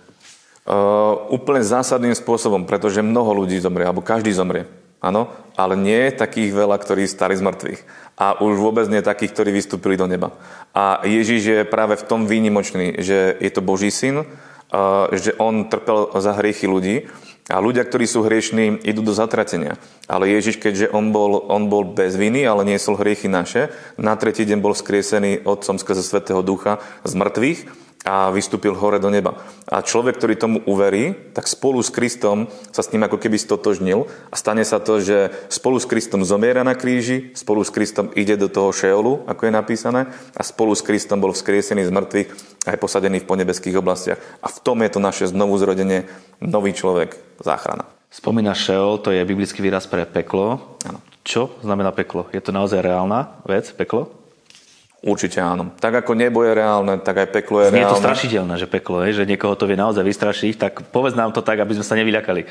Uh, 0.61 1.27
úplne 1.33 1.59
zásadným 1.65 2.15
spôsobom, 2.15 2.63
pretože 2.63 3.03
mnoho 3.03 3.33
ľudí 3.43 3.59
zomrie, 3.59 3.83
alebo 3.83 3.99
každý 3.99 4.31
zomrie. 4.31 4.69
Áno, 5.01 5.33
ale 5.57 5.73
nie 5.73 6.13
takých 6.13 6.53
veľa, 6.53 6.77
ktorí 6.77 7.09
stali 7.09 7.33
z 7.33 7.41
mŕtvych. 7.41 7.81
A 8.21 8.37
už 8.37 8.53
vôbec 8.61 8.85
nie 8.85 9.01
takých, 9.01 9.33
ktorí 9.33 9.49
vystúpili 9.49 9.97
do 9.97 10.05
neba. 10.05 10.29
A 10.77 11.01
Ježiš 11.01 11.41
je 11.41 11.59
práve 11.65 11.97
v 11.97 12.05
tom 12.05 12.29
výnimočný, 12.29 13.01
že 13.01 13.33
je 13.41 13.49
to 13.49 13.65
Boží 13.65 13.89
syn, 13.89 14.29
že 15.11 15.33
on 15.41 15.67
trpel 15.67 16.13
za 16.21 16.37
hriechy 16.37 16.69
ľudí 16.69 17.09
a 17.49 17.57
ľudia, 17.59 17.83
ktorí 17.83 18.05
sú 18.05 18.21
hriešní, 18.23 18.85
idú 18.85 19.01
do 19.01 19.11
zatratenia. 19.11 19.75
Ale 20.05 20.29
Ježiš, 20.29 20.61
keďže 20.61 20.93
on 20.93 21.09
bol, 21.09 21.49
on 21.49 21.67
bol 21.67 21.83
bez 21.83 22.15
viny, 22.15 22.45
ale 22.45 22.63
niesol 22.63 22.95
hriechy 22.95 23.27
naše, 23.27 23.73
na 23.97 24.13
tretí 24.15 24.45
deň 24.45 24.61
bol 24.61 24.77
skriesený 24.77 25.43
Otcom 25.43 25.81
skrze 25.81 26.05
Svetého 26.05 26.45
Ducha 26.45 26.79
z 27.03 27.13
mŕtvych 27.17 27.59
a 28.01 28.33
vystúpil 28.33 28.73
hore 28.73 28.97
do 28.97 29.13
neba. 29.13 29.37
A 29.69 29.85
človek, 29.85 30.17
ktorý 30.17 30.33
tomu 30.33 30.57
uverí, 30.65 31.13
tak 31.37 31.45
spolu 31.45 31.77
s 31.85 31.93
Kristom 31.93 32.49
sa 32.73 32.81
s 32.81 32.89
ním 32.89 33.05
ako 33.05 33.21
keby 33.21 33.37
stotožnil 33.37 34.09
a 34.33 34.35
stane 34.35 34.65
sa 34.65 34.81
to, 34.81 34.97
že 34.97 35.29
spolu 35.53 35.77
s 35.77 35.85
Kristom 35.85 36.25
zomiera 36.25 36.65
na 36.65 36.73
kríži, 36.73 37.29
spolu 37.37 37.61
s 37.61 37.69
Kristom 37.69 38.09
ide 38.17 38.41
do 38.41 38.49
toho 38.49 38.73
šeolu, 38.73 39.29
ako 39.29 39.41
je 39.45 39.53
napísané, 39.53 40.01
a 40.33 40.41
spolu 40.41 40.73
s 40.73 40.81
Kristom 40.81 41.21
bol 41.21 41.33
vzkriesený 41.33 41.85
z 41.85 41.93
mŕtvych 41.93 42.29
a 42.65 42.69
je 42.73 42.81
posadený 42.81 43.21
v 43.21 43.29
ponebeských 43.29 43.77
oblastiach. 43.77 44.17
A 44.41 44.49
v 44.49 44.57
tom 44.65 44.81
je 44.81 44.89
to 44.89 44.99
naše 44.99 45.29
znovu 45.29 45.53
zrodenie, 45.61 46.09
nový 46.41 46.73
človek, 46.73 47.13
záchrana. 47.37 47.85
Spomínaš 48.11 48.65
šeol, 48.67 48.99
to 48.99 49.13
je 49.13 49.23
biblický 49.23 49.61
výraz 49.63 49.85
pre 49.87 50.03
peklo. 50.09 50.77
Ano. 50.83 50.99
Čo 51.21 51.53
znamená 51.61 51.93
peklo? 51.93 52.27
Je 52.33 52.41
to 52.41 52.49
naozaj 52.49 52.81
reálna 52.81 53.39
vec, 53.45 53.69
peklo? 53.77 54.20
Určite 55.01 55.41
áno. 55.41 55.73
Tak 55.81 56.05
ako 56.05 56.13
nebo 56.13 56.45
je 56.45 56.53
reálne, 56.53 57.01
tak 57.01 57.25
aj 57.25 57.33
peklo 57.33 57.65
je 57.65 57.73
Nie 57.73 57.81
reálne. 57.81 57.89
je 57.89 57.93
to 57.97 58.03
strašidelné, 58.05 58.53
že 58.61 58.69
peklo 58.69 59.01
je, 59.01 59.17
že 59.17 59.25
niekoho 59.25 59.57
to 59.57 59.65
vie 59.65 59.73
naozaj 59.73 60.05
vystrašiť, 60.05 60.53
tak 60.61 60.73
povedz 60.93 61.17
nám 61.17 61.33
to 61.33 61.41
tak, 61.41 61.57
aby 61.57 61.73
sme 61.73 61.85
sa 61.85 61.97
nevyľakali. 61.97 62.41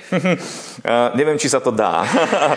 Uh, 0.81 1.13
neviem, 1.13 1.37
či 1.37 1.53
sa 1.53 1.61
to 1.61 1.69
dá, 1.69 2.09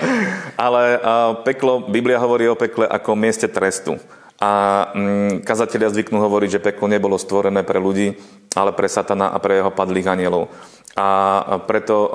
ale 0.66 0.96
uh, 0.96 1.44
peklo, 1.44 1.84
Biblia 1.92 2.16
hovorí 2.16 2.48
o 2.48 2.56
pekle 2.56 2.88
ako 2.88 3.20
mieste 3.20 3.52
trestu. 3.52 4.00
A 4.40 4.92
mm, 4.96 5.44
kazatelia 5.44 5.92
zvyknú 5.92 6.24
hovoriť, 6.24 6.50
že 6.56 6.64
peklo 6.64 6.88
nebolo 6.88 7.20
stvorené 7.20 7.68
pre 7.68 7.84
ľudí, 7.84 8.16
ale 8.56 8.72
pre 8.72 8.88
satana 8.88 9.36
a 9.36 9.38
pre 9.44 9.60
jeho 9.60 9.76
padlých 9.76 10.08
anielov. 10.08 10.56
A 10.94 11.58
preto 11.66 12.06
uh, 12.06 12.10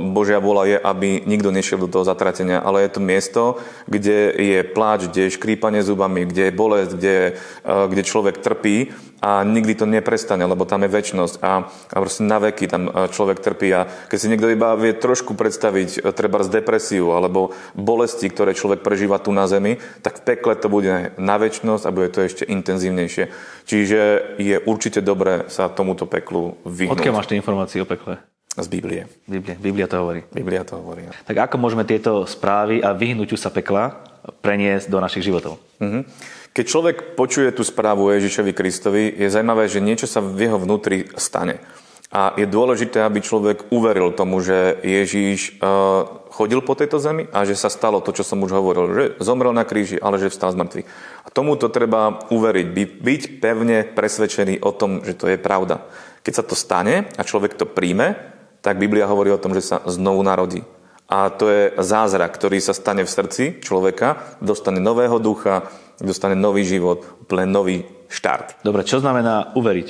Božia 0.00 0.40
vôľa 0.40 0.64
je, 0.64 0.76
aby 0.80 1.08
nikto 1.28 1.52
nešiel 1.52 1.84
do 1.84 1.92
toho 1.92 2.00
zatratenia, 2.00 2.64
ale 2.64 2.88
je 2.88 2.96
to 2.96 3.00
miesto, 3.04 3.42
kde 3.84 4.32
je 4.32 4.58
pláč, 4.64 5.12
kde 5.12 5.28
je 5.28 5.36
škrípanie 5.36 5.84
zubami, 5.84 6.24
kde 6.24 6.48
je 6.48 6.56
bolesť, 6.56 6.90
kde, 6.96 7.16
uh, 7.36 7.92
kde 7.92 8.02
človek 8.08 8.40
trpí 8.40 8.88
a 9.22 9.46
nikdy 9.46 9.78
to 9.78 9.86
neprestane, 9.86 10.42
lebo 10.42 10.66
tam 10.66 10.82
je 10.82 10.90
väčnosť 10.90 11.34
a, 11.38 11.70
a 11.70 11.96
proste 12.02 12.26
na 12.26 12.42
veky 12.42 12.66
tam 12.66 12.90
uh, 12.90 13.06
človek 13.06 13.38
trpí. 13.38 13.70
A 13.70 13.86
keď 14.10 14.18
si 14.18 14.26
niekto 14.26 14.50
iba 14.50 14.74
vie 14.74 14.90
trošku 14.98 15.38
predstaviť 15.38 16.10
treba 16.10 16.42
z 16.42 16.58
depresiu 16.58 17.14
alebo 17.14 17.54
bolesti, 17.78 18.26
ktoré 18.26 18.50
človek 18.58 18.82
prežíva 18.82 19.22
tu 19.22 19.30
na 19.30 19.46
zemi, 19.46 19.78
tak 20.02 20.20
v 20.20 20.34
pekle 20.34 20.58
to 20.58 20.66
bude 20.66 21.14
na 21.14 21.36
väčnosť 21.38 21.86
a 21.86 21.94
bude 21.94 22.10
to 22.10 22.26
ešte 22.26 22.42
intenzívnejšie. 22.42 23.30
Čiže 23.70 24.00
je 24.42 24.56
určite 24.66 24.98
dobré 24.98 25.46
sa 25.46 25.70
tomuto 25.70 26.10
peklu 26.10 26.58
vyhnúť. 26.66 26.98
Odkiaľ 26.98 27.14
máš 27.14 27.30
tie 27.30 27.38
informácie 27.38 27.78
o 27.78 27.86
pekle? 27.86 28.18
Z 28.52 28.68
Biblie. 28.68 29.08
Biblia, 29.24 29.56
Biblia 29.56 29.86
to 29.88 29.96
hovorí. 29.96 30.20
Biblia 30.28 30.60
to 30.60 30.76
hovorí. 30.76 31.08
Tak 31.24 31.48
ako 31.48 31.56
môžeme 31.56 31.88
tieto 31.88 32.28
správy 32.28 32.84
a 32.84 32.92
vyhnutiu 32.92 33.40
sa 33.40 33.48
pekla 33.48 33.96
preniesť 34.44 34.92
do 34.92 35.00
našich 35.00 35.24
životov? 35.24 35.56
Mhm. 35.80 36.04
Keď 36.52 36.64
človek 36.68 36.96
počuje 37.16 37.48
tú 37.56 37.64
správu 37.64 38.08
o 38.08 38.12
Ježišovi 38.12 38.52
Kristovi, 38.52 39.08
je 39.08 39.32
zaujímavé, 39.32 39.72
že 39.72 39.80
niečo 39.80 40.04
sa 40.04 40.20
v 40.20 40.36
jeho 40.36 40.60
vnútri 40.60 41.08
stane. 41.16 41.64
A 42.12 42.36
je 42.36 42.44
dôležité, 42.44 43.00
aby 43.00 43.24
človek 43.24 43.72
uveril 43.72 44.12
tomu, 44.12 44.44
že 44.44 44.76
Ježíš 44.84 45.56
uh, 45.64 46.04
chodil 46.28 46.60
po 46.60 46.76
tejto 46.76 47.00
zemi 47.00 47.24
a 47.32 47.48
že 47.48 47.56
sa 47.56 47.72
stalo 47.72 48.04
to, 48.04 48.12
čo 48.12 48.20
som 48.20 48.44
už 48.44 48.52
hovoril, 48.52 48.84
že 48.92 49.04
zomrel 49.24 49.56
na 49.56 49.64
kríži, 49.64 49.96
ale 49.96 50.20
že 50.20 50.28
vstal 50.28 50.52
z 50.52 50.60
mŕtvych. 50.60 50.88
A 51.24 51.28
tomuto 51.32 51.72
treba 51.72 52.20
uveriť, 52.28 52.66
by, 52.68 52.84
byť 53.00 53.22
pevne 53.40 53.88
presvedčený 53.88 54.60
o 54.60 54.76
tom, 54.76 55.00
že 55.00 55.16
to 55.16 55.32
je 55.32 55.40
pravda. 55.40 55.88
Keď 56.20 56.32
sa 56.36 56.44
to 56.44 56.52
stane 56.52 57.08
a 57.16 57.22
človek 57.24 57.56
to 57.56 57.64
príjme, 57.64 58.12
tak 58.60 58.76
Biblia 58.76 59.08
hovorí 59.08 59.32
o 59.32 59.40
tom, 59.40 59.56
že 59.56 59.64
sa 59.64 59.80
znovu 59.88 60.20
narodí. 60.20 60.60
A 61.08 61.32
to 61.32 61.48
je 61.48 61.62
zázrak, 61.80 62.36
ktorý 62.36 62.60
sa 62.60 62.76
stane 62.76 63.04
v 63.04 63.10
srdci 63.12 63.64
človeka, 63.64 64.36
dostane 64.44 64.84
nového 64.84 65.16
ducha, 65.16 65.68
dostane 66.00 66.38
nový 66.38 66.64
život, 66.64 67.04
úplne 67.24 67.50
nový 67.50 67.76
štart. 68.08 68.64
Dobre, 68.64 68.86
čo 68.86 69.02
znamená 69.02 69.52
uveriť? 69.56 69.88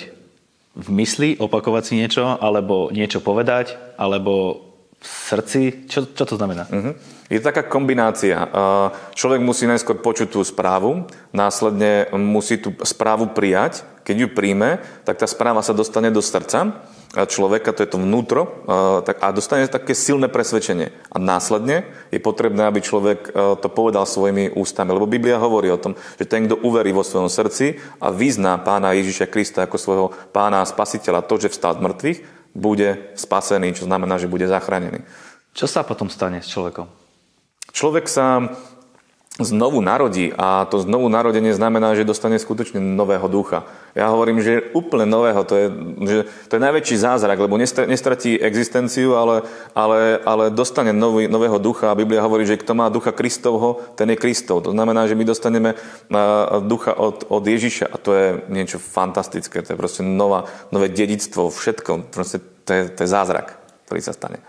V 0.73 0.89
mysli 0.97 1.37
opakovať 1.37 1.83
si 1.85 1.93
niečo, 2.01 2.25
alebo 2.41 2.89
niečo 2.89 3.21
povedať, 3.21 3.77
alebo 4.01 4.65
v 5.03 5.07
srdci? 5.07 5.91
Čo, 5.91 6.15
čo 6.15 6.25
to 6.25 6.35
znamená? 6.41 6.65
Uh-huh. 6.71 6.95
Je 7.29 7.43
to 7.43 7.49
taká 7.53 7.67
kombinácia. 7.67 8.49
Človek 9.13 9.43
musí 9.43 9.69
najskôr 9.69 10.01
počuť 10.01 10.33
tú 10.33 10.41
správu, 10.47 11.11
následne 11.35 12.09
musí 12.17 12.57
tú 12.57 12.73
správu 12.87 13.35
prijať. 13.35 13.85
Keď 14.03 14.17
ju 14.19 14.29
príjme, 14.35 14.83
tak 15.07 15.23
tá 15.23 15.27
správa 15.31 15.63
sa 15.63 15.71
dostane 15.71 16.11
do 16.11 16.19
srdca 16.19 16.83
človeka, 17.13 17.77
to 17.77 17.85
je 17.85 17.93
to 17.93 18.01
vnútro, 18.01 18.65
a 19.05 19.29
dostane 19.37 19.69
také 19.69 19.93
silné 19.93 20.33
presvedčenie. 20.33 20.97
A 21.13 21.21
následne 21.21 21.85
je 22.09 22.17
potrebné, 22.17 22.65
aby 22.65 22.81
človek 22.81 23.29
to 23.61 23.69
povedal 23.69 24.09
svojimi 24.09 24.57
ústami. 24.57 24.97
Lebo 24.97 25.05
Biblia 25.05 25.37
hovorí 25.37 25.69
o 25.69 25.77
tom, 25.77 25.93
že 26.17 26.25
ten, 26.25 26.49
kto 26.49 26.65
uverí 26.65 26.89
vo 26.89 27.05
svojom 27.05 27.29
srdci 27.29 27.77
a 28.01 28.09
vyzná 28.09 28.57
pána 28.65 28.97
Ježiša 28.97 29.29
Krista 29.29 29.69
ako 29.69 29.77
svojho 29.77 30.07
pána 30.33 30.65
a 30.65 30.69
spasiteľa, 30.69 31.29
to, 31.29 31.37
že 31.37 31.53
vstal 31.53 31.77
z 31.77 31.85
mŕtvych, 31.85 32.19
bude 32.57 33.13
spasený, 33.13 33.77
čo 33.77 33.85
znamená, 33.85 34.17
že 34.17 34.33
bude 34.33 34.49
zachránený. 34.49 35.05
Čo 35.53 35.69
sa 35.69 35.85
potom 35.85 36.09
stane 36.09 36.41
s 36.41 36.49
človekom? 36.49 36.89
Človek 37.77 38.09
sa 38.09 38.57
znovu 39.41 39.81
narodí. 39.81 40.29
A 40.37 40.69
to 40.69 40.85
znovu 40.85 41.09
narodenie 41.09 41.57
znamená, 41.57 41.97
že 41.97 42.05
dostane 42.05 42.37
skutočne 42.37 42.77
nového 42.85 43.25
ducha. 43.33 43.65
Ja 43.97 44.13
hovorím, 44.13 44.45
že 44.45 44.73
úplne 44.77 45.09
nového, 45.09 45.41
to 45.45 45.55
je, 45.57 45.67
že 46.05 46.19
to 46.49 46.57
je 46.57 46.65
najväčší 46.65 46.97
zázrak, 47.01 47.41
lebo 47.41 47.57
nestratí 47.61 48.37
existenciu, 48.37 49.17
ale, 49.17 49.45
ale, 49.73 50.21
ale 50.25 50.45
dostane 50.53 50.93
nový, 50.93 51.29
nového 51.33 51.57
ducha. 51.57 51.93
A 51.93 51.97
Biblia 51.97 52.25
hovorí, 52.25 52.45
že 52.45 52.61
kto 52.61 52.77
má 52.77 52.93
ducha 52.93 53.13
Kristovho, 53.13 53.81
ten 53.97 54.13
je 54.13 54.21
Kristov. 54.21 54.69
To 54.69 54.77
znamená, 54.77 55.09
že 55.09 55.17
my 55.17 55.25
dostaneme 55.25 55.81
ducha 56.69 56.93
od, 56.93 57.25
od 57.33 57.45
Ježiša. 57.45 57.89
A 57.89 57.97
to 57.97 58.13
je 58.13 58.27
niečo 58.53 58.77
fantastické, 58.77 59.65
to 59.65 59.73
je 59.73 59.81
proste 59.81 60.05
nová, 60.05 60.45
nové 60.69 60.93
dedictvo, 60.93 61.49
všetko, 61.49 62.13
proste 62.13 62.41
to 62.69 62.71
je, 62.73 62.83
to 62.93 63.01
je 63.05 63.09
zázrak, 63.09 63.57
ktorý 63.89 64.01
sa 64.05 64.13
stane. 64.13 64.45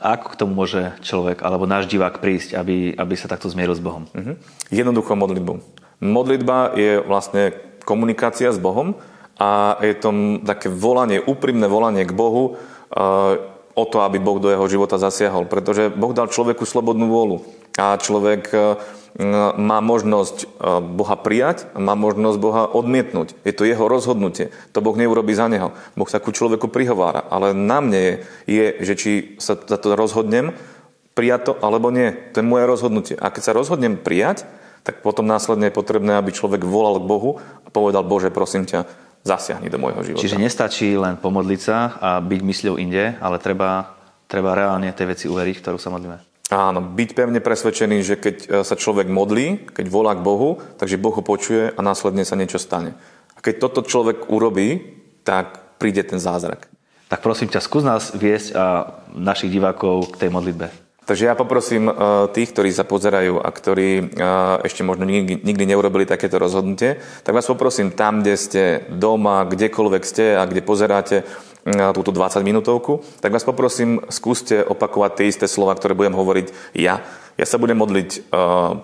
Ako 0.00 0.32
k 0.32 0.38
tomu 0.40 0.56
môže 0.56 0.96
človek 1.04 1.44
alebo 1.44 1.68
náš 1.68 1.84
divák 1.88 2.22
prísť, 2.22 2.56
aby, 2.56 2.96
aby 2.96 3.14
sa 3.16 3.28
takto 3.28 3.52
zmieril 3.52 3.76
s 3.76 3.84
Bohom? 3.84 4.08
Uh-huh. 4.08 4.40
Jednoducho 4.72 5.12
modlitbu. 5.12 5.60
Modlitba 6.00 6.72
je 6.74 7.04
vlastne 7.04 7.52
komunikácia 7.84 8.48
s 8.48 8.58
Bohom 8.58 8.96
a 9.36 9.76
je 9.84 9.94
to 10.00 10.40
také 10.48 10.72
volanie, 10.72 11.20
úprimné 11.20 11.68
volanie 11.68 12.08
k 12.08 12.16
Bohu 12.16 12.56
uh, 12.56 13.36
o 13.72 13.84
to, 13.84 14.00
aby 14.04 14.16
Boh 14.16 14.40
do 14.40 14.48
jeho 14.48 14.64
života 14.68 14.96
zasiahol. 14.96 15.44
Pretože 15.44 15.92
Boh 15.92 16.16
dal 16.16 16.32
človeku 16.32 16.64
slobodnú 16.64 17.12
vôľu 17.12 17.61
a 17.80 17.96
človek 17.96 18.42
uh, 18.52 18.76
má 19.60 19.84
možnosť 19.84 20.36
e, 20.40 20.46
Boha 20.80 21.16
prijať 21.20 21.68
má 21.76 21.92
možnosť 21.92 22.38
Boha 22.40 22.64
odmietnúť. 22.64 23.36
Je 23.44 23.52
to 23.52 23.68
jeho 23.68 23.84
rozhodnutie. 23.84 24.48
To 24.72 24.80
Boh 24.80 24.96
neurobi 24.96 25.36
za 25.36 25.52
neho. 25.52 25.76
Boh 25.92 26.08
sa 26.08 26.16
ku 26.16 26.32
človeku 26.32 26.72
prihovára. 26.72 27.28
Ale 27.28 27.52
na 27.52 27.84
mne 27.84 28.00
je, 28.00 28.14
je 28.48 28.66
že 28.80 28.94
či 28.96 29.10
sa 29.36 29.52
za 29.56 29.76
to 29.76 29.92
rozhodnem, 29.92 30.56
prijať 31.12 31.52
to 31.52 31.52
alebo 31.60 31.92
nie. 31.92 32.16
To 32.32 32.40
je 32.40 32.46
moje 32.46 32.64
rozhodnutie. 32.64 33.16
A 33.20 33.28
keď 33.28 33.52
sa 33.52 33.56
rozhodnem 33.56 34.00
prijať, 34.00 34.48
tak 34.80 35.04
potom 35.04 35.28
následne 35.28 35.68
je 35.68 35.76
potrebné, 35.76 36.16
aby 36.16 36.32
človek 36.32 36.64
volal 36.64 36.96
k 36.98 37.06
Bohu 37.06 37.30
a 37.62 37.68
povedal, 37.68 38.02
Bože, 38.08 38.32
prosím 38.32 38.64
ťa, 38.64 38.88
zasiahni 39.22 39.70
do 39.70 39.78
môjho 39.78 40.02
života. 40.02 40.24
Čiže 40.24 40.40
nestačí 40.42 40.98
len 40.98 41.14
pomodliť 41.14 41.60
sa 41.62 41.94
a 42.02 42.08
byť 42.18 42.40
mysľou 42.42 42.74
inde, 42.82 43.14
ale 43.22 43.38
treba, 43.38 43.94
treba 44.26 44.58
reálne 44.58 44.90
tie 44.90 45.06
veci 45.06 45.30
uveriť, 45.30 45.62
ktorú 45.62 45.78
sa 45.78 45.94
modlíme. 45.94 46.31
Áno, 46.52 46.84
byť 46.84 47.10
pevne 47.16 47.40
presvedčený, 47.40 48.04
že 48.04 48.20
keď 48.20 48.36
e, 48.36 48.46
sa 48.60 48.76
človek 48.76 49.08
modlí, 49.08 49.72
keď 49.72 49.88
volá 49.88 50.12
k 50.12 50.20
Bohu, 50.20 50.60
takže 50.76 51.00
Boh 51.00 51.16
ho 51.16 51.24
počuje 51.24 51.72
a 51.72 51.80
následne 51.80 52.28
sa 52.28 52.36
niečo 52.36 52.60
stane. 52.60 52.92
A 53.32 53.40
keď 53.40 53.64
toto 53.64 53.80
človek 53.80 54.28
urobí, 54.28 55.00
tak 55.24 55.80
príde 55.80 56.04
ten 56.04 56.20
zázrak. 56.20 56.68
Tak 57.08 57.24
prosím 57.24 57.48
ťa, 57.48 57.64
skús 57.64 57.88
nás 57.88 58.12
viesť 58.12 58.52
a 58.52 58.64
našich 59.16 59.48
divákov 59.48 60.12
k 60.12 60.28
tej 60.28 60.30
modlitbe. 60.32 60.81
Takže 61.02 61.26
ja 61.26 61.34
poprosím 61.34 61.90
e, 61.90 61.92
tých, 62.30 62.54
ktorí 62.54 62.70
sa 62.70 62.86
pozerajú 62.86 63.42
a 63.42 63.48
ktorí 63.50 63.90
e, 63.98 64.04
ešte 64.62 64.86
možno 64.86 65.02
nikdy, 65.02 65.42
nikdy 65.42 65.64
neurobili 65.66 66.06
takéto 66.06 66.38
rozhodnutie, 66.38 67.02
tak 67.26 67.34
vás 67.34 67.50
poprosím 67.50 67.90
tam, 67.90 68.22
kde 68.22 68.34
ste 68.38 68.62
doma, 68.86 69.42
kdekoľvek 69.42 70.02
ste 70.06 70.38
a 70.38 70.46
kde 70.46 70.62
pozeráte, 70.62 71.26
túto 71.94 72.10
20 72.10 72.42
minútovku, 72.42 73.06
tak 73.22 73.30
vás 73.30 73.46
poprosím, 73.46 74.02
skúste 74.10 74.66
opakovať 74.66 75.10
tie 75.14 75.30
isté 75.30 75.46
slova, 75.46 75.78
ktoré 75.78 75.94
budem 75.94 76.18
hovoriť 76.18 76.74
ja. 76.74 77.06
Ja 77.38 77.46
sa 77.46 77.54
budem 77.54 77.78
modliť 77.78 78.34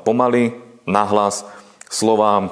pomaly, 0.07 0.55
nahlas, 0.87 1.43
slova 1.91 2.47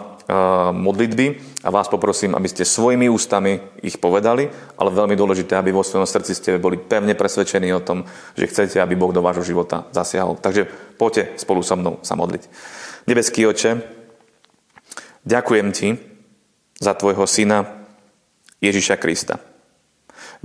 modlitby 0.75 1.56
a 1.67 1.75
vás 1.75 1.91
poprosím, 1.91 2.39
aby 2.39 2.47
ste 2.47 2.63
svojimi 2.63 3.11
ústami 3.11 3.59
ich 3.83 3.99
povedali, 3.99 4.47
ale 4.79 4.95
veľmi 4.95 5.19
dôležité, 5.19 5.59
aby 5.59 5.75
vo 5.75 5.83
svojom 5.83 6.07
srdci 6.07 6.33
ste 6.39 6.51
boli 6.63 6.79
pevne 6.79 7.19
presvedčení 7.19 7.75
o 7.75 7.83
tom, 7.83 8.07
že 8.39 8.47
chcete, 8.47 8.79
aby 8.79 8.95
Boh 8.95 9.11
do 9.11 9.19
vášho 9.19 9.43
života 9.43 9.91
zasiahol. 9.91 10.39
Takže 10.39 10.71
poďte 10.95 11.35
spolu 11.43 11.67
so 11.67 11.75
mnou 11.75 11.99
sa 12.07 12.15
modliť. 12.15 12.47
Nebeský 13.11 13.51
oče, 13.51 13.83
ďakujem 15.27 15.69
ti 15.75 15.99
za 16.79 16.95
tvojho 16.95 17.27
syna 17.27 17.67
Ježiša 18.63 18.95
Krista. 19.03 19.43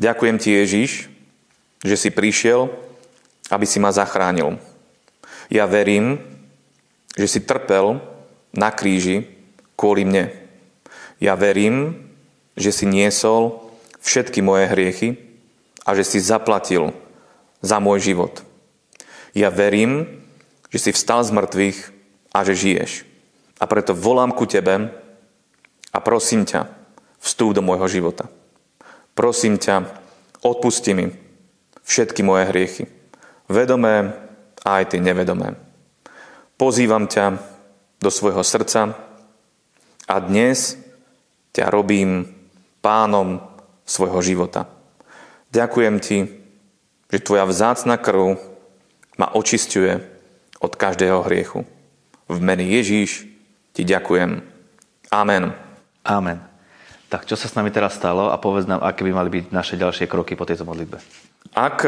Ďakujem 0.01 0.41
ti, 0.41 0.57
Ježiš, 0.57 1.05
že 1.86 2.01
si 2.01 2.10
prišiel, 2.10 2.65
aby 3.53 3.69
si 3.69 3.77
ma 3.77 3.93
zachránil. 3.93 4.57
Ja 5.53 5.69
verím, 5.69 6.17
že 7.13 7.29
si 7.29 7.45
trpel 7.45 8.01
na 8.57 8.73
kríži 8.73 9.29
kvôli 9.77 10.01
mne. 10.01 10.40
Ja 11.21 11.38
verím, 11.38 12.10
že 12.57 12.73
si 12.73 12.89
niesol 12.89 13.62
všetky 14.01 14.41
moje 14.41 14.65
hriechy 14.73 15.10
a 15.86 15.93
že 15.93 16.01
si 16.01 16.17
zaplatil 16.17 16.97
za 17.62 17.77
môj 17.77 18.01
život. 18.01 18.41
Ja 19.38 19.53
verím, 19.53 20.25
že 20.73 20.89
si 20.89 20.91
vstal 20.91 21.21
z 21.21 21.31
mŕtvych 21.31 21.79
a 22.34 22.41
že 22.41 22.57
žiješ. 22.57 22.91
A 23.62 23.69
preto 23.69 23.93
volám 23.93 24.34
ku 24.34 24.49
tebe 24.49 24.89
a 25.93 25.97
prosím 26.01 26.49
ťa, 26.49 26.65
vstúp 27.21 27.53
do 27.53 27.62
môjho 27.62 27.86
života. 27.86 28.25
Prosím 29.13 29.62
ťa, 29.62 29.86
odpusti 30.41 30.97
mi 30.97 31.13
všetky 31.86 32.25
moje 32.25 32.49
hriechy. 32.49 32.84
Vedomé 33.45 34.17
a 34.65 34.81
aj 34.81 34.95
tie 34.95 34.99
nevedomé. 35.03 35.53
pozývam 36.57 37.05
ťa 37.05 37.38
do 38.01 38.10
svojho 38.10 38.41
srdca 38.41 38.97
a 40.10 40.15
dnes 40.17 40.80
ťa 41.51 41.71
robím 41.71 42.27
pánom 42.79 43.43
svojho 43.85 44.19
života. 44.23 44.67
Ďakujem 45.51 45.95
ti, 45.99 46.17
že 47.11 47.19
tvoja 47.19 47.43
vzácna 47.43 47.99
krv 47.99 48.39
ma 49.19 49.27
očistuje 49.35 49.99
od 50.63 50.73
každého 50.79 51.27
hriechu. 51.27 51.67
V 52.31 52.37
mene 52.39 52.63
Ježíš 52.63 53.27
ti 53.75 53.83
ďakujem. 53.83 54.39
Amen. 55.11 55.51
Amen. 56.07 56.39
Tak 57.11 57.27
čo 57.27 57.35
sa 57.35 57.51
s 57.51 57.57
nami 57.59 57.75
teraz 57.75 57.99
stalo 57.99 58.31
a 58.31 58.39
povedz 58.39 58.71
nám, 58.71 58.79
aké 58.79 59.03
by 59.03 59.11
mali 59.11 59.27
byť 59.27 59.45
naše 59.51 59.75
ďalšie 59.75 60.07
kroky 60.07 60.39
po 60.39 60.47
tejto 60.47 60.63
modlitbe. 60.63 60.95
Ak 61.51 61.83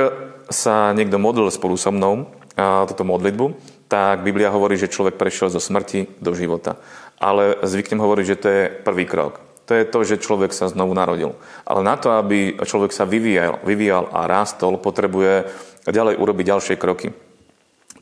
sa 0.51 0.91
niekto 0.91 1.15
modlil 1.15 1.47
spolu 1.47 1.79
so 1.79 1.95
mnou 1.95 2.27
a 2.59 2.83
túto 2.83 3.07
modlitbu, 3.07 3.55
tak 3.87 4.27
Biblia 4.27 4.51
hovorí, 4.51 4.75
že 4.75 4.91
človek 4.91 5.15
prešiel 5.15 5.47
zo 5.47 5.63
smrti 5.63 6.19
do 6.19 6.35
života. 6.35 6.75
Ale 7.23 7.63
zvyknem 7.63 8.03
hovoriť, 8.03 8.25
že 8.27 8.39
to 8.41 8.47
je 8.51 8.63
prvý 8.83 9.07
krok. 9.07 9.52
To 9.67 9.71
je 9.71 9.87
to, 9.87 9.99
že 10.03 10.19
človek 10.19 10.51
sa 10.51 10.67
znovu 10.67 10.91
narodil. 10.91 11.39
Ale 11.63 11.87
na 11.87 11.95
to, 11.95 12.11
aby 12.19 12.59
človek 12.59 12.91
sa 12.91 13.07
vyvíjal, 13.07 13.63
vyvíjal 13.63 14.11
a 14.11 14.27
rástol, 14.27 14.75
potrebuje 14.75 15.47
ďalej 15.87 16.19
urobiť 16.19 16.45
ďalšie 16.51 16.75
kroky. 16.75 17.15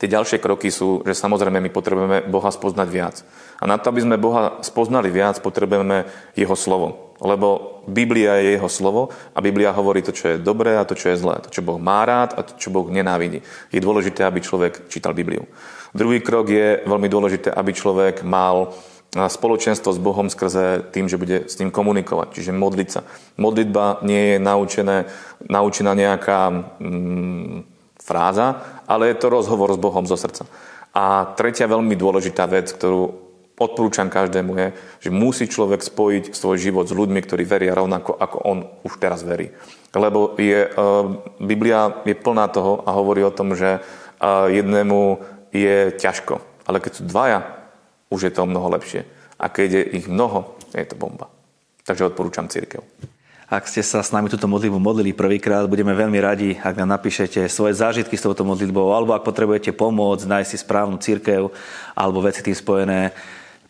Tie 0.02 0.10
ďalšie 0.10 0.42
kroky 0.42 0.74
sú, 0.74 1.06
že 1.06 1.14
samozrejme 1.14 1.62
my 1.62 1.70
potrebujeme 1.70 2.26
Boha 2.26 2.50
spoznať 2.50 2.88
viac. 2.90 3.22
A 3.62 3.70
na 3.70 3.78
to, 3.78 3.94
aby 3.94 4.02
sme 4.02 4.18
Boha 4.18 4.58
spoznali 4.66 5.14
viac, 5.14 5.38
potrebujeme 5.38 6.10
Jeho 6.34 6.58
slovo. 6.58 7.14
Lebo 7.22 7.78
Biblia 7.86 8.42
je 8.42 8.58
Jeho 8.58 8.66
slovo 8.66 9.14
a 9.30 9.38
Biblia 9.38 9.70
hovorí 9.70 10.02
to, 10.02 10.10
čo 10.10 10.34
je 10.34 10.42
dobré 10.42 10.74
a 10.74 10.82
to, 10.82 10.98
čo 10.98 11.14
je 11.14 11.22
zlé. 11.22 11.38
To, 11.46 11.54
čo 11.54 11.62
Boh 11.62 11.78
má 11.78 12.02
rád 12.02 12.34
a 12.34 12.42
to, 12.42 12.58
čo 12.58 12.74
Boh 12.74 12.90
nenávidí. 12.90 13.46
Je 13.70 13.78
dôležité, 13.78 14.26
aby 14.26 14.42
človek 14.42 14.90
čítal 14.90 15.14
Bibliu. 15.14 15.46
Druhý 15.94 16.18
krok 16.18 16.50
je 16.50 16.82
veľmi 16.82 17.06
dôležité, 17.06 17.54
aby 17.54 17.70
človek 17.70 18.26
mal 18.26 18.74
spoločenstvo 19.12 19.92
s 19.92 20.00
Bohom 20.00 20.32
skrze 20.32 20.88
tým, 20.88 21.04
že 21.04 21.20
bude 21.20 21.44
s 21.44 21.60
ním 21.60 21.68
komunikovať, 21.68 22.32
čiže 22.32 22.56
modliť 22.56 22.88
sa. 22.88 23.04
Modlitba 23.36 24.00
nie 24.08 24.36
je 24.36 24.38
naučené, 24.40 24.96
naučená 25.44 25.92
nejaká 25.92 26.48
mm, 26.80 27.68
fráza, 28.00 28.80
ale 28.88 29.12
je 29.12 29.20
to 29.20 29.28
rozhovor 29.28 29.68
s 29.68 29.78
Bohom 29.80 30.08
zo 30.08 30.16
srdca. 30.16 30.48
A 30.96 31.28
tretia 31.36 31.68
veľmi 31.68 31.92
dôležitá 31.92 32.48
vec, 32.48 32.72
ktorú 32.72 33.22
odporúčam 33.60 34.08
každému 34.08 34.52
je, 34.56 34.66
že 35.08 35.10
musí 35.12 35.44
človek 35.44 35.84
spojiť 35.84 36.24
svoj 36.32 36.56
život 36.56 36.88
s 36.88 36.96
ľuďmi, 36.96 37.20
ktorí 37.20 37.44
veria 37.44 37.76
rovnako, 37.76 38.16
ako 38.16 38.36
on 38.42 38.58
už 38.82 38.96
teraz 38.96 39.22
verí. 39.22 39.52
Lebo 39.92 40.34
je, 40.40 40.72
Biblia 41.36 42.00
je 42.08 42.16
plná 42.16 42.48
toho 42.48 42.80
a 42.88 42.96
hovorí 42.96 43.20
o 43.22 43.30
tom, 43.30 43.52
že 43.52 43.84
jednému 44.48 45.20
je 45.52 45.92
ťažko. 46.00 46.40
Ale 46.64 46.80
keď 46.80 46.92
sú 46.96 47.02
dvaja, 47.04 47.61
už 48.12 48.28
je 48.28 48.32
to 48.36 48.44
mnoho 48.44 48.68
lepšie. 48.76 49.08
A 49.40 49.48
keď 49.48 49.80
je 49.80 49.82
ich 50.04 50.06
mnoho, 50.06 50.60
je 50.76 50.84
to 50.84 51.00
bomba. 51.00 51.32
Takže 51.88 52.12
odporúčam 52.12 52.46
církev. 52.46 52.84
Ak 53.52 53.68
ste 53.68 53.84
sa 53.84 54.00
s 54.00 54.08
nami 54.16 54.32
túto 54.32 54.48
modlitbu 54.48 54.80
modlili 54.80 55.12
prvýkrát, 55.12 55.68
budeme 55.68 55.92
veľmi 55.92 56.16
radi, 56.24 56.56
ak 56.56 56.72
nám 56.72 56.96
napíšete 56.96 57.52
svoje 57.52 57.76
zážitky 57.76 58.16
s 58.16 58.24
touto 58.24 58.48
modlitbou, 58.48 58.96
alebo 58.96 59.12
ak 59.12 59.28
potrebujete 59.28 59.76
pomôcť, 59.76 60.24
nájsť 60.24 60.48
si 60.48 60.56
správnu 60.56 60.96
církev, 60.96 61.52
alebo 61.92 62.24
veci 62.24 62.40
tým 62.40 62.56
spojené. 62.56 63.12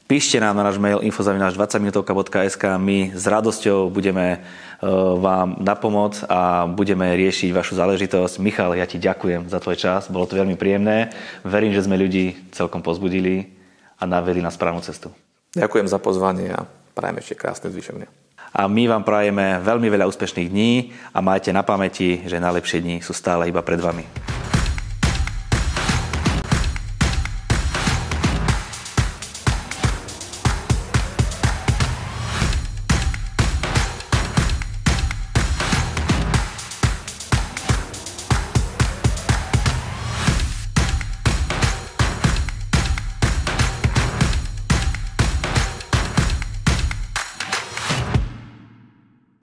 Píšte 0.06 0.38
nám 0.38 0.54
na 0.54 0.70
náš 0.70 0.78
mail 0.78 1.02
info20minutovka.sk 1.02 2.62
My 2.78 3.10
s 3.10 3.26
radosťou 3.26 3.90
budeme 3.90 4.38
e, 4.38 4.86
vám 5.18 5.58
na 5.58 5.74
pomoc 5.74 6.20
a 6.30 6.68
budeme 6.70 7.18
riešiť 7.18 7.50
vašu 7.50 7.74
záležitosť. 7.74 8.38
Michal, 8.38 8.78
ja 8.78 8.86
ti 8.86 9.02
ďakujem 9.02 9.50
za 9.50 9.58
tvoj 9.58 9.82
čas, 9.82 10.06
bolo 10.12 10.30
to 10.30 10.38
veľmi 10.38 10.54
príjemné. 10.54 11.10
Verím, 11.42 11.74
že 11.74 11.82
sme 11.82 11.98
ľudí 11.98 12.38
celkom 12.54 12.86
pozbudili 12.86 13.61
a 14.02 14.04
naveli 14.10 14.42
na 14.42 14.50
správnu 14.50 14.82
cestu. 14.82 15.14
Ďakujem 15.54 15.86
za 15.86 16.02
pozvanie 16.02 16.50
a 16.50 16.66
prajem 16.98 17.22
ešte 17.22 17.38
krásne 17.38 17.70
zvyšok 17.70 18.22
a 18.52 18.68
my 18.68 18.84
vám 18.84 19.00
prajeme 19.00 19.64
veľmi 19.64 19.88
veľa 19.88 20.04
úspešných 20.12 20.52
dní 20.52 20.92
a 21.16 21.24
majte 21.24 21.56
na 21.56 21.64
pamäti, 21.64 22.20
že 22.28 22.36
najlepšie 22.36 22.84
dni 22.84 22.96
sú 23.00 23.16
stále 23.16 23.48
iba 23.48 23.64
pred 23.64 23.80
vami. 23.80 24.04